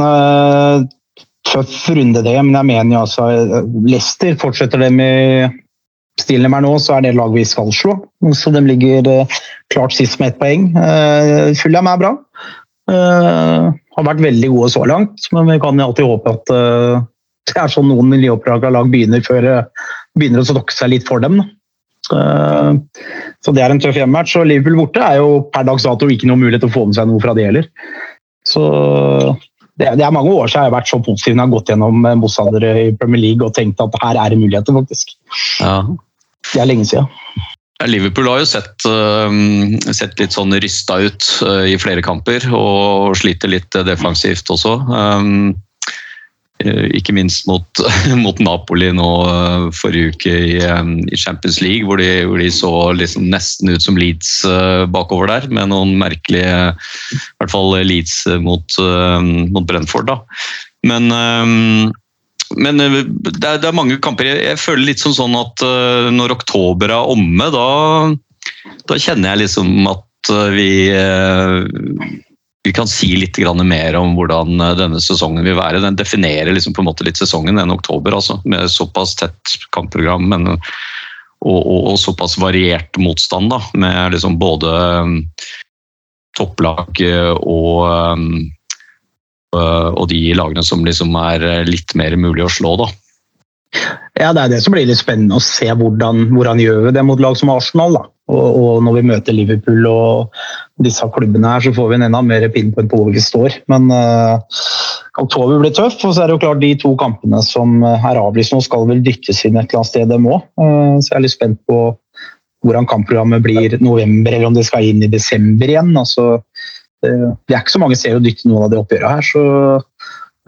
[1.60, 2.36] eh, runde, det.
[2.42, 5.62] Men jeg mener jo altså eh, Leicester fortsetter det med
[6.20, 7.98] stilen de er nå, så er det laget vi skal slå.
[8.36, 9.40] Så de ligger eh,
[9.74, 10.70] klart sist med ett poeng.
[10.78, 12.14] Uh, Fulham er bra.
[12.86, 17.06] Eh, har vært veldig gode så langt, men vi kan alltid håpe at eh,
[17.50, 19.48] det er sånn noen miljøoppdraga lag begynner før
[20.18, 21.40] begynner å stokke seg litt for dem.
[22.14, 22.72] Eh,
[23.42, 24.36] så det er en tøff hjemmematch.
[24.38, 26.98] Og Liverpool borte er jo per dags dato ikke noe mulighet til å få med
[26.98, 27.70] seg noe fra det heller.
[28.46, 28.66] Så
[29.80, 31.72] det, det er mange år siden jeg har vært så positiv når jeg har gått
[31.74, 35.16] gjennom eh, motstandere i Premier League og tenkt at her er det muligheter, faktisk.
[35.60, 35.82] Ja.
[36.54, 37.10] Det er lenge siden.
[37.84, 43.18] Liverpool har jo sett, øhm, sett litt sånn rysta ut øh, i flere kamper, og
[43.20, 44.78] sliter litt defensivt også.
[44.88, 45.58] Um,
[46.64, 47.66] ikke minst mot,
[48.26, 52.72] mot Napoli nå øh, forrige uke i, i Champions League, hvor de, hvor de så
[52.96, 58.24] liksom nesten ut som Leeds øh, bakover der, med noen merkelige I hvert fall Leeds
[58.40, 58.80] mot,
[59.52, 60.22] mot Brentford, da.
[60.86, 61.12] Men
[62.54, 64.30] men eh, det er, det er mange kamper.
[64.30, 67.70] Jeg, føler litt som sånn at eh, når oktober er omme, da,
[68.86, 71.58] da kjenner jeg liksom at eh, vi eh,
[72.66, 75.84] vi kan si litt mer om hvordan eh, denne sesongen vil være.
[75.84, 80.28] Den definerer liksom på en måte litt sesongen enn oktober, altså, med såpass tett kampprogram
[80.30, 80.48] men,
[81.46, 83.54] og, og, og såpass variert motstand.
[83.54, 84.74] Da, med liksom både
[85.06, 85.18] um,
[86.38, 87.86] topplag eh, og
[89.56, 92.90] eh, og de lagene som liksom er eh, litt mer mulig å slå, da.
[94.20, 97.04] Ja, det er det som blir litt spennende å se hvordan, hvordan gjør vi det
[97.08, 97.96] mot lag som Arsenal.
[97.98, 98.04] da.
[98.32, 100.40] Og, og når vi møter Liverpool og
[100.82, 103.60] disse klubbene her, så får vi en enda mer pinpoint på hvor vi står.
[103.72, 104.42] Men uh,
[105.22, 108.20] oktober blir tøff, og så er det jo klart de to kampene som eh, er
[108.20, 110.42] avlyst nå, skal vel dyttes inn et eller annet sted, dem òg.
[110.58, 111.80] så jeg er litt spent på
[112.66, 115.94] hvordan kampprogrammet blir november, eller om det skal inn i desember igjen.
[116.02, 116.40] Altså,
[117.06, 119.46] eh, det er ikke så mange serier å dytte noen av de oppgjørene her, så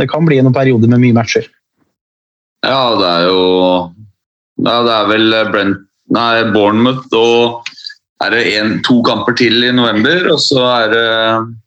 [0.01, 1.47] det kan bli noen perioder med mye matcher.
[2.65, 3.41] Ja, det er jo
[4.65, 7.73] ja, Det er vel Brent, nei, Bournemouth og
[8.25, 11.07] er det en, to kamper til i november, og så er det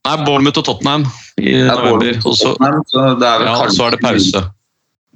[0.08, 1.04] Nei, Bournemouth og Tottenham
[1.38, 2.16] i ja, november.
[2.24, 4.42] Og så, Tottenham, så det er vel ja, kanskje, så er det pause.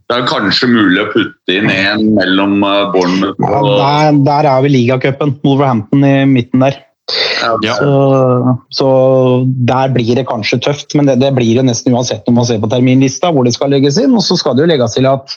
[0.05, 2.59] Det er kanskje mulig å putte inn en mellom
[2.95, 5.39] Bournemouth Bournemouth Ja, og der, der er vi ligacupen.
[5.43, 6.83] Wolverhampton i midten der.
[7.65, 7.75] Ja.
[7.77, 8.89] Så, så
[9.69, 12.63] der blir det kanskje tøft, men det, det blir det nesten uansett når man ser
[12.63, 14.15] på terminlista hvor det skal legges inn.
[14.17, 15.35] Og så skal det jo legges til at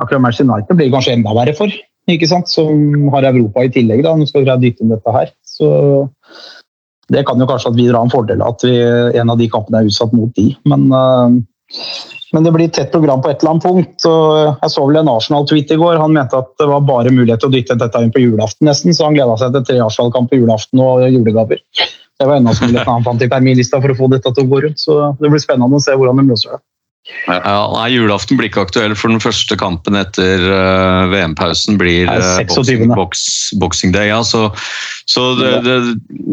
[0.00, 1.74] akkurat Manchester United blir det kanskje enda verre for,
[2.10, 2.50] ikke sant?
[2.50, 4.02] som har Europa i tillegg.
[4.06, 5.30] da, Nå skal greie å dytte inn dette her.
[5.46, 5.68] Så
[7.12, 8.74] det kan jo kanskje at vi drar en fordel av at vi,
[9.20, 10.48] en av de kampene er utsatt mot de.
[10.68, 11.38] Men, øh,
[12.32, 14.06] men det blir tett program på et eller annet punkt.
[14.08, 16.00] og Jeg så vel en Arsenal-tweet i går.
[16.00, 18.96] Han mente at det var bare mulighet til å dytte dette inn på julaften, nesten,
[18.96, 21.60] så han gleda seg til tre Arsenal-kamp på julaften og julegaver.
[22.18, 24.62] Det var enda som han fant i terminlista for å få dette til å gå
[24.64, 24.80] rundt.
[24.80, 26.62] Så det blir spennende å se hvordan de løser det.
[27.28, 32.40] Ja, nei, Julaften blir ikke aktuell, for den første kampen etter uh, VM-pausen blir eh,
[32.42, 32.56] 26..
[32.56, 33.22] boxing, box,
[33.62, 34.10] boxing Day.
[34.10, 34.48] Ja, så
[35.04, 35.76] så det, det,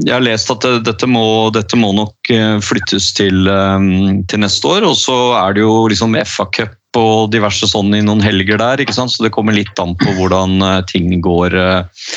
[0.05, 4.43] jeg har lest at det, dette, må, dette må nok eh, flyttes til, um, til
[4.43, 4.85] neste år.
[4.87, 8.95] Og så er det jo liksom FA-cup og diverse sånn i noen helger der, ikke
[8.95, 9.13] sant?
[9.13, 12.07] så det kommer litt an på hvordan eh, ting går, eh,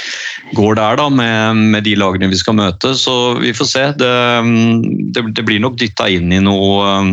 [0.57, 2.95] går der da, med, med de lagene vi skal møte.
[2.97, 3.85] Så vi får se.
[4.01, 4.15] Det,
[5.13, 7.13] det, det blir nok dytta inn i noe eh,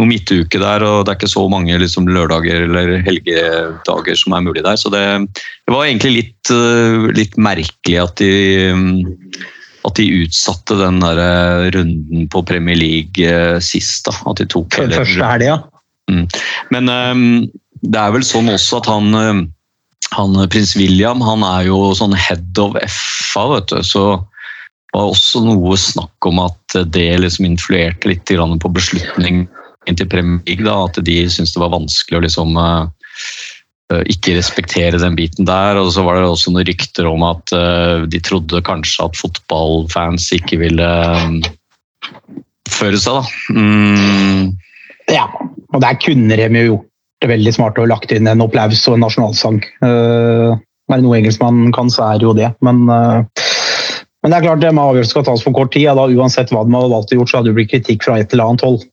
[0.00, 4.44] noe midtuke der, og det er ikke så mange liksom, lørdager eller helgedager som er
[4.46, 4.78] mulig der.
[4.80, 5.04] Så det,
[5.36, 8.32] det var egentlig litt, eh, litt merkelig at de,
[8.76, 9.44] mm,
[9.88, 14.08] at de utsatte den der eh, runden på Premier League eh, sist.
[14.08, 15.60] da, at de tok hele- første helga.
[16.74, 17.26] men um,
[17.86, 19.12] det er vel sånn også at han,
[20.16, 23.78] han prins William han er jo sånn head of FA, vet du.
[23.86, 24.04] Så
[24.90, 28.72] var også noe snakk om at det liksom influerte litt på på
[29.90, 30.64] beslutningen til Premier League.
[30.64, 32.86] Da, at de syntes det var vanskelig å liksom eh,
[33.92, 35.76] eh, ikke respektere den biten der.
[35.76, 40.32] Og så var det også noen rykter om at eh, de trodde kanskje at fotballfans
[40.32, 40.90] ikke ville
[42.70, 43.24] føre seg, da.
[43.54, 44.56] Mm.
[45.10, 45.26] Ja,
[45.74, 46.86] og der kunne de jo gjort
[47.20, 49.58] det veldig smart og lagt inn en applaus og en nasjonalsang.
[49.82, 50.56] Er
[50.94, 52.48] det noe engelskmannen kan, så er det jo det.
[52.64, 55.84] Men, men det er klart, det med avgjørelsen skal tas for kort tid.
[55.84, 58.16] Ja, da, uansett hva de hadde valgt å gjort, så hadde det blitt kritikk fra
[58.22, 58.86] et eller annet hold.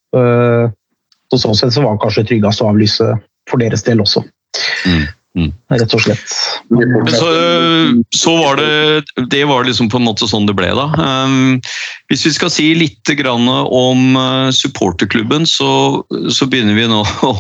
[1.32, 3.08] Så sånn sett så var det kanskje tryggest å avlyse
[3.50, 4.24] for deres del også.
[4.88, 5.06] Mm.
[5.68, 6.24] Rett og slett.
[7.12, 7.28] Så,
[8.16, 10.88] så var det Det var liksom på en måte sånn det ble, da.
[10.96, 11.60] Um,
[12.12, 17.34] hvis vi skal si litt grann om uh, supporterklubben, så, så begynner vi nå å,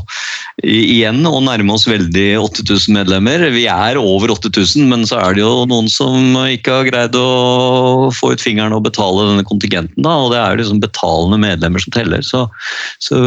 [0.68, 3.48] igjen å nærme oss veldig 8000 medlemmer.
[3.54, 8.12] Vi er over 8000, men så er det jo noen som ikke har greid å
[8.16, 10.04] få ut fingeren og betale denne kontingenten.
[10.04, 12.26] Da, og det er liksom betalende medlemmer som teller.
[12.26, 12.44] Så,
[13.04, 13.22] så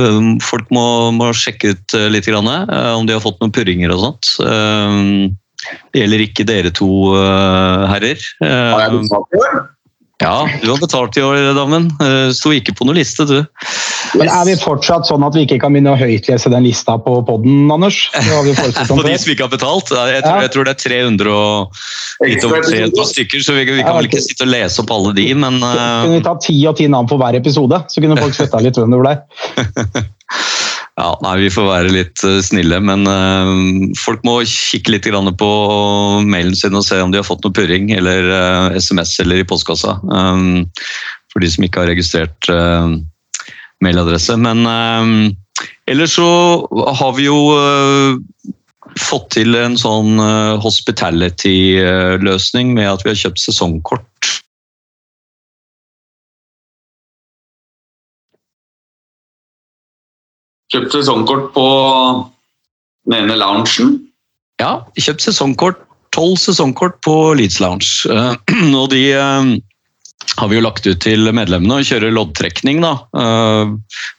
[0.45, 0.85] folk må,
[1.17, 2.49] må sjekke ut litt grann,
[2.99, 4.35] om de har fått noen purringer og sånt.
[4.61, 5.37] Um,
[5.93, 8.23] det gjelder ikke dere to uh, herrer.
[8.41, 9.61] Uh, Har jeg betalt i år?
[10.21, 11.89] ja, du har betalt i år, damen.
[12.01, 13.39] Uh, Sto ikke på noen liste, du.
[14.19, 17.15] Men er vi fortsatt sånn at vi ikke kan begynne å høytlese den lista på
[17.25, 18.03] podden, Anders?
[18.91, 19.93] På de som ikke har betalt.
[19.93, 21.81] Jeg tror, jeg tror det er 300 og
[22.27, 25.15] litt over 300 stykker, så vi, vi kan vel ikke sitte og lese opp alle
[25.17, 28.19] de, men Kunne vi uh, ta ti og ti navn på hver episode, så kunne
[28.21, 29.17] folk svetta litt hvem det ble.
[30.99, 32.81] Ja, nei, vi får være litt uh, snille.
[32.85, 33.47] Men uh,
[34.01, 35.07] folk må kikke litt
[35.41, 35.51] på
[36.27, 38.21] mailen sin og se om de har fått noe purring eller
[38.77, 39.93] SMS eller i postkassa.
[41.31, 42.43] For de som ikke har registrert
[43.81, 44.35] mailadresse.
[44.37, 44.59] Men
[45.87, 46.31] ellers så
[47.01, 47.39] har vi jo
[48.99, 50.19] fått til en sånn
[50.65, 54.21] hospitality-løsning med at vi har kjøpt sesongkort.
[60.71, 61.67] Kjøpt sesongkort på
[63.09, 63.97] den ene loungen.
[64.61, 65.81] Ja, kjøpt sesongkort.
[66.15, 67.91] Tolv sesongkort på Leeds Lounge.
[68.11, 68.35] Eh,
[68.81, 69.51] og de eh,
[70.39, 73.73] har vi jo lagt ut til medlemmene og kjører loddtrekning da, eh,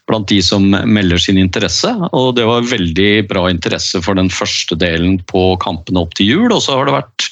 [0.10, 1.92] blant de som melder sin interesse.
[2.12, 6.50] Og det var veldig bra interesse for den første delen på kampene opp til jul.
[6.52, 7.30] Og så har det vært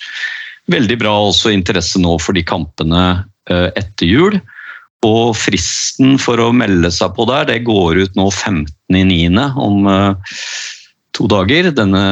[0.72, 4.36] veldig bra også interesse nå for de kampene etter jul.
[5.08, 8.28] Og fristen for å melde seg på der, det går ut nå
[8.90, 9.46] 15.9.
[9.56, 10.36] om eh,
[11.18, 11.72] to dager.
[11.76, 12.04] Denne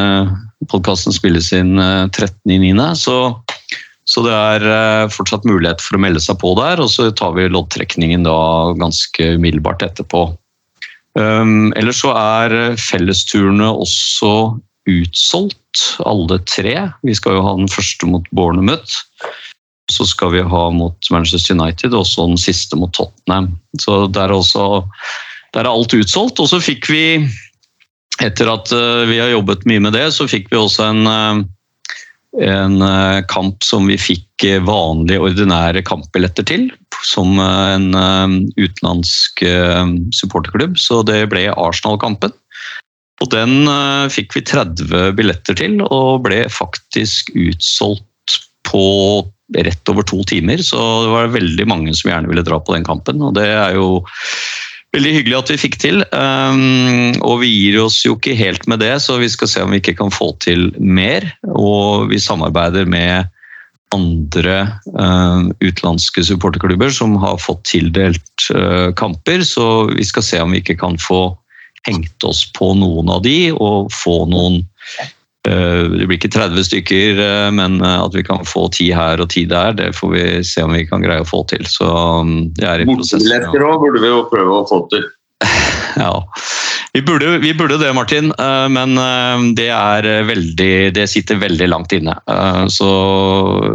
[0.72, 2.88] podkasten spilles inn eh, 13.9.
[3.00, 3.18] Så,
[4.08, 7.36] så det er eh, fortsatt mulighet for å melde seg på der, og så tar
[7.38, 8.38] vi loddtrekningen da
[8.80, 10.30] ganske umiddelbart etterpå.
[11.18, 14.32] Um, ellers så er eh, fellesturene også
[14.88, 16.76] utsolgt, alle tre.
[17.06, 19.02] Vi skal jo ha den første mot Bournemouth.
[19.92, 23.54] Så skal vi ha mot Manchester United, og så den siste mot Tottenham.
[23.82, 24.84] Så det er, også,
[25.56, 26.40] der er alt utsolgt.
[26.42, 27.04] Og så fikk vi,
[28.24, 31.44] etter at eh, vi har jobbet mye med det, så fikk vi også en, eh,
[32.48, 34.26] en eh, kamp som vi fikk
[34.68, 36.68] vanlige, ordinære kampbilletter til.
[37.06, 37.94] Som en
[38.58, 39.42] utenlandsk
[40.14, 40.76] supporterklubb.
[40.82, 42.34] Så det ble Arsenal-kampen.
[43.22, 43.70] Og den
[44.14, 48.38] fikk vi 30 billetter til, og ble faktisk utsolgt
[48.70, 48.86] på
[49.56, 50.62] rett over to timer.
[50.62, 53.78] Så det var veldig mange som gjerne ville dra på den kampen, og det er
[53.78, 54.04] jo
[54.96, 56.04] veldig hyggelig at vi fikk til.
[56.12, 59.74] Um, og vi gir oss jo ikke helt med det, så vi skal se om
[59.74, 61.28] vi ikke kan få til mer.
[61.54, 63.28] Og vi samarbeider med
[63.96, 64.56] andre
[64.98, 70.64] uh, utenlandske supporterklubber som har fått tildelt uh, kamper, så vi skal se om vi
[70.64, 71.22] ikke kan få
[71.88, 74.60] hengt oss på noen av de og få noen
[75.00, 75.14] eh,
[75.48, 79.30] det blir ikke 30 stykker, eh, men eh, at vi kan få ti her og
[79.34, 81.64] ti der, det får vi se om vi kan greie å få til.
[81.70, 83.24] Så um, det er i prosessen.
[83.24, 85.08] Bortebilletter òg burde vi jo prøve å få til.
[85.98, 86.12] Ja.
[86.94, 91.38] Vi burde, vi burde det, Martin, eh, men eh, det, er eh, veldig, det sitter
[91.42, 92.16] veldig langt inne.
[92.30, 92.90] Eh, Så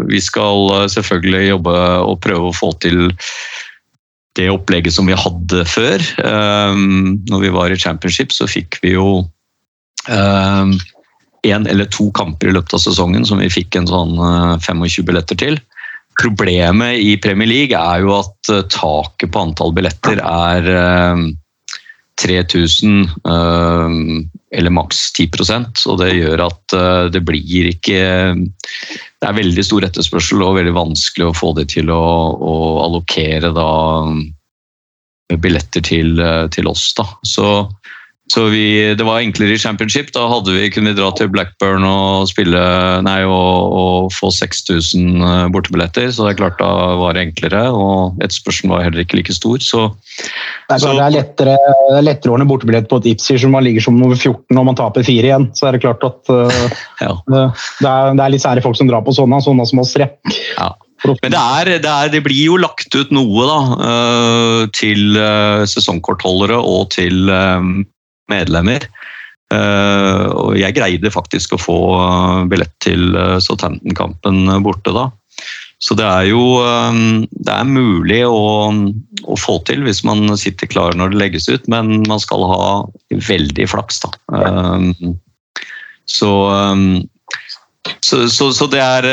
[0.09, 3.13] vi skal eh, selvfølgelig jobbe og prøve å få til
[4.39, 6.03] det opplegget som vi hadde før.
[6.03, 6.83] Eh,
[7.31, 9.23] Når vi var i championship, så fikk vi jo
[11.47, 15.07] én eller to kamper i løpet av sesongen som vi fikk en sånn eh, 25
[15.09, 15.59] billetter til.
[16.21, 21.25] Problemet i Premier League er jo at eh, taket på antall billetter er eh,
[22.23, 23.01] 3000
[23.33, 23.97] eh,
[24.53, 28.03] eller maks 10% og det gjør at eh, det blir ikke
[28.37, 32.05] Det er veldig stor etterspørsel og veldig vanskelig å få det til å,
[32.37, 33.71] å allokere da
[35.41, 36.93] billetter til, eh, til oss.
[36.99, 37.07] Da.
[37.23, 37.47] Så,
[38.33, 40.09] så vi, det var enklere i championship.
[40.15, 42.61] Da hadde vi, kunne vi dra til Blackburn og spille
[43.05, 46.09] Nei, og, og få 6000 eh, bortebilletter.
[46.09, 46.71] Så det er klart da
[47.01, 49.61] var det enklere, og etterspørselen var heller ikke like stor.
[49.61, 51.59] Så Det er, Så- det er lettere,
[51.91, 54.57] det er lettere å ordne bortebillett på et Ipsy som man ligger som nummer 14
[54.57, 55.51] og man taper fire igjen.
[55.53, 56.49] Så er det klart at uh,
[57.05, 57.13] ja.
[57.29, 57.45] det,
[57.85, 60.09] er, det er litt sære folk som drar på sånne, sånne som oss tre.
[60.57, 60.73] Ja.
[61.05, 65.17] Men det, er, det, er, det blir jo lagt ut noe da, eh, til
[65.67, 67.27] sesongkortholdere og til
[68.31, 68.87] medlemmer.
[69.53, 75.09] Eh, og jeg greide faktisk å få eh, billett til eh, Southampton-kampen borte da.
[75.83, 80.95] Så det er jo det er mulig å, å få til hvis man sitter klar
[80.95, 82.69] når det legges ut, men man skal ha
[83.11, 83.99] veldig flaks.
[84.05, 84.13] da.
[86.07, 86.31] Så
[87.99, 89.09] så, så, så det er,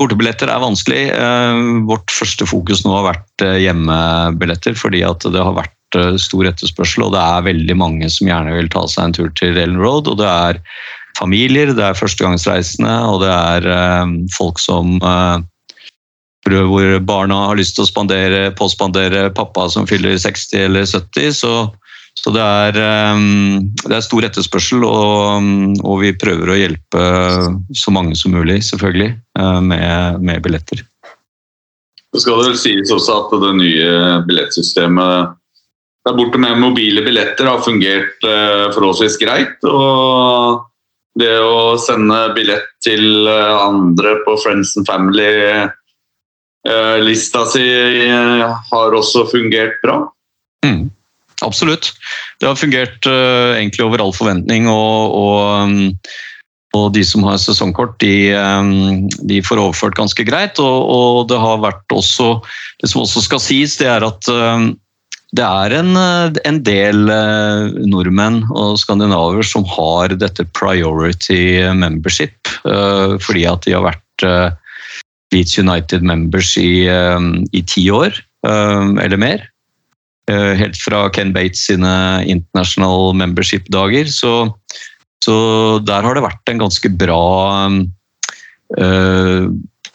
[0.00, 1.02] bortebilletter er vanskelig.
[1.90, 5.73] Vårt første fokus nå har vært hjemmebilletter, fordi at det har vært
[6.20, 9.56] stor etterspørsel, og det er veldig mange som gjerne vil ta seg en tur til
[9.56, 10.10] Ellen Road.
[10.10, 10.60] Og det er
[11.18, 15.44] familier, det er førstegangsreisende, og det er eh, folk som eh,
[16.44, 21.32] hvor- barna har lyst til å spandere, påspandere pappa som fyller 60 eller 70.
[21.32, 21.52] Så,
[22.18, 23.22] så det, er, eh,
[23.84, 27.06] det er stor etterspørsel, og, og vi prøver å hjelpe
[27.74, 30.84] så mange som mulig, selvfølgelig, eh, med, med billetter.
[32.14, 33.86] Det skal vel sies også at det nye
[34.28, 35.32] billettsystemet
[36.04, 39.64] der borte med mobile billetter har fungert eh, forholdsvis greit.
[39.64, 40.60] Og
[41.18, 47.66] det å sende billett til eh, andre på Friends and Family-lista si
[48.10, 49.96] eh, har også fungert bra.
[50.66, 50.84] Mm,
[51.46, 51.84] absolutt.
[52.40, 55.92] Det har fungert eh, egentlig over all forventning, og, og, um,
[56.74, 60.58] og de som har sesongkort, de, um, de får overført ganske greit.
[60.60, 62.26] Og, og det har vært også
[62.82, 64.78] Det som også skal sies, det er at um,
[65.34, 72.36] det er en, eh, en del eh, nordmenn og skandinaver som har dette priority membership,
[72.68, 74.28] eh, fordi at de har vært
[75.34, 78.14] Leeds United members i, i ti år
[78.46, 79.42] eller mer.
[80.30, 84.06] Helt fra Ken Bates sine international membership-dager.
[84.14, 84.54] Så,
[85.24, 85.34] så
[85.82, 87.18] der har det vært en ganske bra
[88.78, 89.50] eh,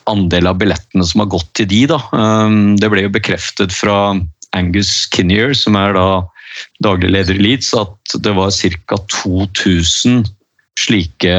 [0.10, 1.86] andel av billettene som har gått til de.
[1.94, 2.02] Da.
[2.12, 4.18] Eh, Det ble jo bekreftet fra
[4.58, 6.08] Angus Kinnear, som er da
[6.84, 8.98] daglig leder i Leeds, at det var ca.
[9.24, 10.24] 2000
[10.80, 11.36] slike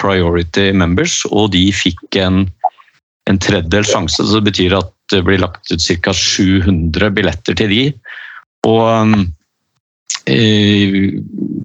[0.00, 2.46] priority members, og de fikk en,
[3.30, 4.18] en tredjedel sjanse.
[4.18, 6.14] Så det betyr at det blir lagt ut ca.
[6.16, 7.84] 700 billetter til de.
[8.68, 9.16] Og um,
[10.30, 11.18] eh,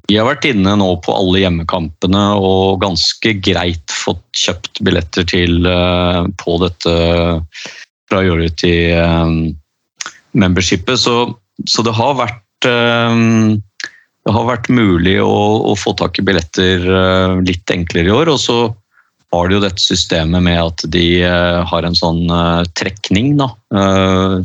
[0.08, 5.68] vi har vært inne nå på alle hjemmekampene og ganske greit fått kjøpt billetter til
[5.68, 6.98] eh, på dette
[8.08, 9.34] priority eh,
[10.40, 11.00] membershipet.
[11.00, 11.16] Så,
[11.66, 13.22] så det har vært eh,
[14.28, 15.38] det har vært mulig å,
[15.72, 18.34] å få tak i billetter eh, litt enklere i år.
[18.34, 18.58] Og så
[19.34, 22.28] har de jo dette systemet med at de eh, har en sånn
[22.80, 23.52] trekning, da.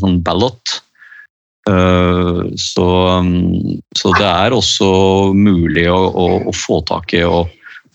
[0.03, 0.79] sånn ballot.
[1.63, 2.87] Så,
[3.23, 4.89] mm, så det er også
[5.39, 7.53] mulig å, å, å få tak i og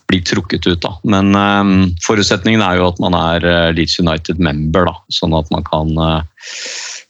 [0.08, 0.94] bli trukket ut, da.
[1.04, 3.44] Men forutsetningen er jo at man er
[3.76, 4.96] Leeds United member, da.
[5.12, 5.92] Sånn at man kan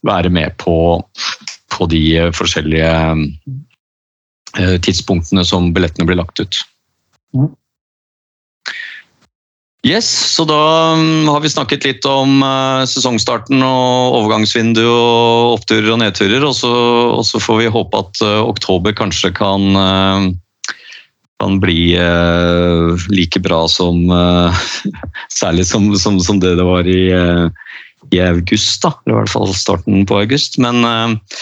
[0.07, 1.03] være med på,
[1.75, 2.91] på de eh, forskjellige
[4.59, 6.61] eh, tidspunktene som billettene blir lagt ut.
[9.87, 15.95] Yes, så da mm, har vi snakket litt om eh, sesongstarten og overgangsvindu og oppturer
[15.95, 16.73] og nedturer, og så,
[17.15, 19.71] og så får vi håpe at oktober kanskje kan,
[21.39, 21.95] kan bli
[23.15, 24.07] like bra som
[25.39, 27.03] Særlig som, som, som det det var i,
[28.11, 28.93] i august, da.
[29.05, 30.59] Eller i hvert fall starten på august.
[30.63, 31.35] Men eh,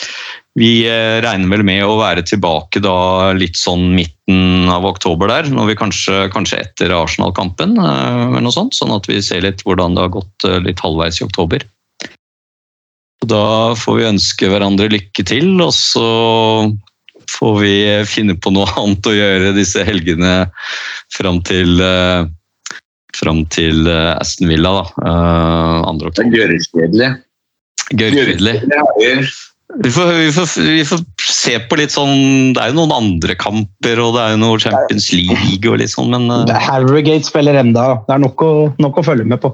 [0.59, 5.51] vi eh, regner vel med å være tilbake da litt sånn midten av oktober der,
[5.53, 9.65] når vi kanskje, kanskje etter Arsenal-kampen, eh, eller noe sånt, sånn at vi ser litt
[9.67, 11.67] hvordan det har gått litt halvveis i oktober.
[13.27, 13.47] Da
[13.79, 16.09] får vi ønske hverandre lykke til, og så
[17.27, 17.77] får vi
[18.07, 20.35] finne på noe annet å gjøre disse helgene
[21.17, 21.81] fram til
[23.17, 24.85] Fram til eh, Aston Villa, da.
[25.09, 26.13] eh, 2.
[26.17, 27.11] Det er gørrkjedelig.
[27.97, 28.57] Gørrkjedelig.
[29.75, 33.35] Vi får, vi, får, vi får se på litt sånn Det er jo noen andre
[33.35, 37.59] kamper, og det er jo noe Champions League og litt sånn, men eh, Harrogate spiller
[37.59, 37.87] enda.
[38.07, 38.51] Det er nok å,
[38.83, 39.51] nok å følge med på.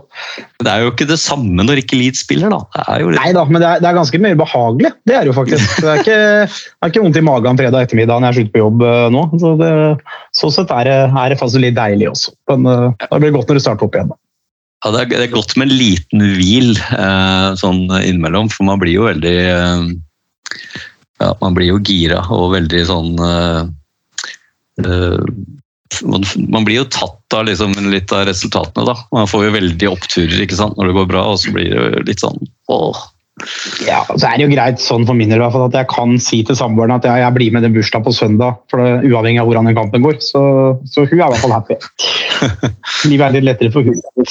[0.60, 2.60] det er jo ikke det samme når ikke Leeds spiller, da.
[3.16, 4.92] Nei da, men det er, det er ganske mye behagelig.
[5.08, 5.80] Det er det jo faktisk.
[5.80, 8.64] Det er ikke, det er ikke vondt i magen fredag ettermiddag når jeg slutter på
[8.66, 9.24] jobb eh, nå.
[9.40, 9.72] Så det,
[10.42, 12.36] sånn sett er det, er det faktisk litt deilig også.
[12.52, 14.12] Men eh, det blir godt når det starter opp igjen.
[14.12, 14.21] da.
[14.82, 18.80] Ja, det, er, det er godt med en liten hvil eh, sånn innimellom, for man
[18.82, 19.84] blir jo veldig eh,
[21.22, 23.60] Ja, man blir jo gira og veldig sånn eh,
[26.08, 28.96] man, man blir jo tatt av liksom, litt av resultatene, da.
[29.12, 31.76] Man får jo veldig oppturer ikke sant, når det går bra, og så blir det
[31.76, 32.40] jo litt sånn
[32.72, 33.02] åh.
[33.86, 35.88] Ja, så er det jo greit sånn for min del i hvert fall at jeg
[35.90, 39.08] kan si til samboeren at jeg, jeg blir med den bursdagen på søndag, for det,
[39.08, 40.18] uavhengig av hvordan den kampen går.
[40.24, 40.42] Så,
[40.92, 41.78] så hun er i hvert fall happy.
[43.10, 44.28] Livet er litt lettere for hun.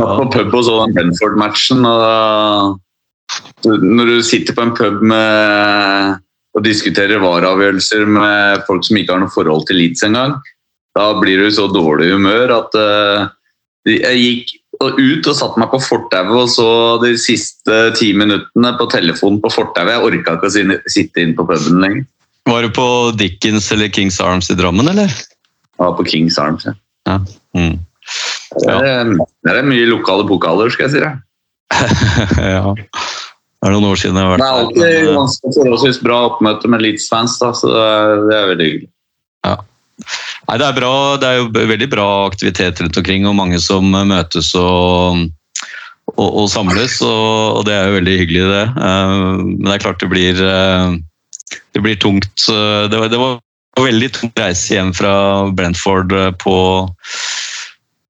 [0.00, 1.84] Var på pub og så den Benford-matchen.
[1.84, 2.78] og
[3.64, 6.16] Når du sitter på en pub med,
[6.56, 10.38] og diskuterer vareavgjørelser med folk som ikke har noe forhold til Leeds engang,
[10.96, 13.30] da blir du i så dårlig humør at uh,
[13.88, 16.68] jeg gikk ut og satte meg på fortauet og så
[17.02, 19.92] de siste ti minuttene på telefonen på fortauet.
[19.94, 22.04] Jeg orka ikke å sitte inn på puben lenger.
[22.50, 25.12] Var du på Dickens eller Kings Arms i Drammen, eller?
[25.78, 26.66] Var på Kings Arms.
[26.66, 26.74] Ja.
[27.06, 27.18] Ja.
[27.54, 27.78] Mm.
[28.60, 29.16] Der, er-
[29.48, 31.20] der er mye lokale pokaler, skal jeg si deg.
[32.52, 32.72] ja.
[32.76, 34.64] Det er noen år siden jeg har Det vært er der.
[34.64, 38.88] alltid er alltid ganske forholdsvis bra oppmøte med Leeds-fans, så det er, veldig hyggelig.
[40.48, 40.90] Nei, det er bra.
[41.22, 45.22] Det er jo veldig bra aktivitet rundt omkring, og mange som møtes og,
[46.16, 46.98] og, og samles.
[47.06, 48.64] Og, og det er jo veldig hyggelig, det.
[48.74, 49.14] Eh,
[49.46, 50.98] Men det er klart det blir eh,
[51.72, 52.48] Det blir tungt.
[52.50, 53.38] Eh, Det var, det var
[53.78, 55.14] veldig tung reise hjem fra
[55.56, 56.56] Brentford eh, på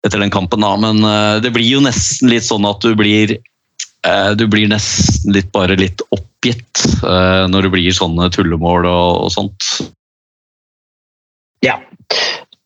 [0.07, 0.74] etter den kampen, da.
[0.80, 5.34] Men eh, det blir jo nesten litt sånn at du blir eh, du blir nesten
[5.36, 9.68] litt bare litt oppgitt eh, når det blir sånne tullemål og, og sånt.
[11.62, 11.78] Ja.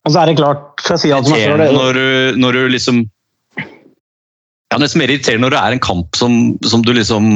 [0.06, 2.40] Og så er det klart, skal jeg si alt som jeg irriterende selv, når du,
[2.40, 3.04] når du liksom
[3.56, 7.26] ja, Nesten mer irriterende når det er en kamp som, som du liksom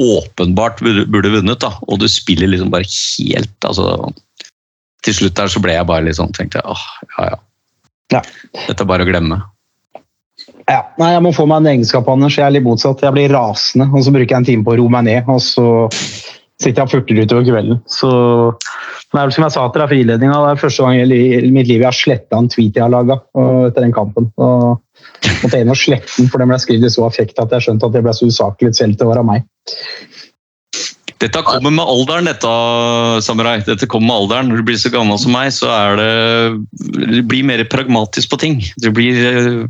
[0.00, 4.08] åpenbart burde vunnet, da, og du spiller liksom bare helt altså,
[5.04, 7.40] Til slutt der så ble jeg bare litt sånn tenkte jeg, åh, ja, ja.
[8.12, 8.22] Ja.
[8.68, 9.40] Dette er bare å glemme.
[10.68, 12.36] Ja, nei, jeg må få meg en egenskap, Anders.
[12.38, 13.02] Jeg er litt motsatt.
[13.04, 15.28] Jeg blir rasende, og så bruker jeg en time på å roe meg ned.
[15.32, 15.66] Og så
[16.62, 17.82] sitter jeg og furter utover kvelden.
[17.90, 18.10] Så
[19.12, 21.52] det er vel som jeg sa til deg for innledninga, det er første gang i
[21.52, 23.18] mitt liv jeg har sletta en tweet jeg har laga
[23.68, 24.30] etter den kampen.
[24.40, 27.66] Og måtte inn og slette den, for den ble skrevet i så affekt at jeg
[27.66, 29.44] skjønte at det ble så usaklig selv til å være meg.
[31.22, 32.52] Dette kommer med alderen, dette,
[33.22, 33.60] Samurai.
[33.66, 34.50] Dette kommer med alderen.
[34.50, 36.10] Når du blir så gammel som meg, så er det
[37.12, 38.58] Du blir mer pragmatisk på ting.
[38.82, 39.14] Du blir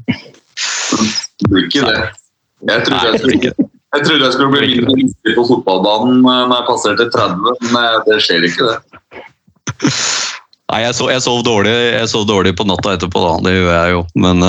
[0.01, 2.01] Du blir ikke det.
[2.63, 6.61] Jeg trodde jeg skulle, jeg trodde jeg skulle bli mindre viktig på fotballbanen eh, når
[6.61, 8.77] jeg passerte 30, men eh, det skjer ikke det.
[10.71, 13.33] Nei, jeg, sov, jeg, sov dårlig, jeg sov dårlig på natta etterpå, da.
[13.45, 14.05] Det gjør jeg jo.
[14.25, 14.47] Men,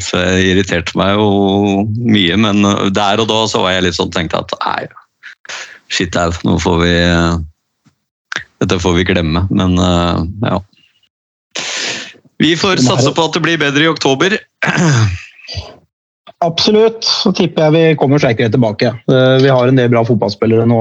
[0.00, 1.26] så jeg irriterte meg jo
[1.98, 2.38] mye.
[2.40, 2.64] Men
[2.96, 4.86] der og da så var jeg litt sånn tenkte at nei,
[5.94, 7.34] shit au, nå får vi øh,
[8.62, 9.44] Dette får vi glemme.
[9.50, 10.58] Men øh, ja.
[12.42, 14.36] Vi får satse på at det blir bedre i oktober.
[16.44, 17.04] Absolutt.
[17.04, 18.92] Så tipper jeg vi kommer sterkere tilbake.
[19.10, 20.80] Eh, Vi har en del bra fotballspillere nå.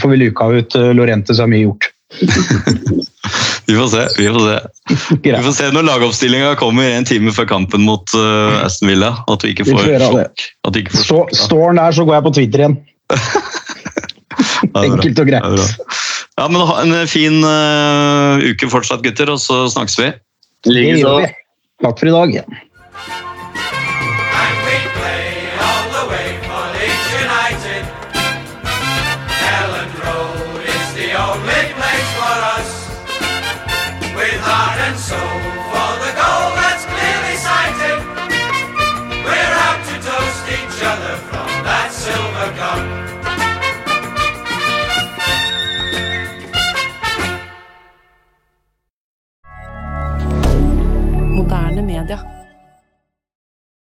[0.00, 1.90] Får vi luka ut eh, Lorente, så er mye gjort.
[3.66, 4.02] Vi får se.
[4.18, 4.56] Vi får se,
[5.22, 9.12] vi får se når lagoppstillinga kommer en time før kampen mot uh, Aston Villa.
[9.30, 9.86] At vi ikke får.
[9.86, 12.76] Vi får sjokk, står den der, så går jeg på Twitter igjen.
[14.82, 15.78] Enkelt og greit.
[16.38, 20.10] Ja, men ha en fin uh, uke fortsatt, gutter, og så snakkes vi.
[20.70, 21.16] Likeså.
[21.82, 22.62] Takk for i dag.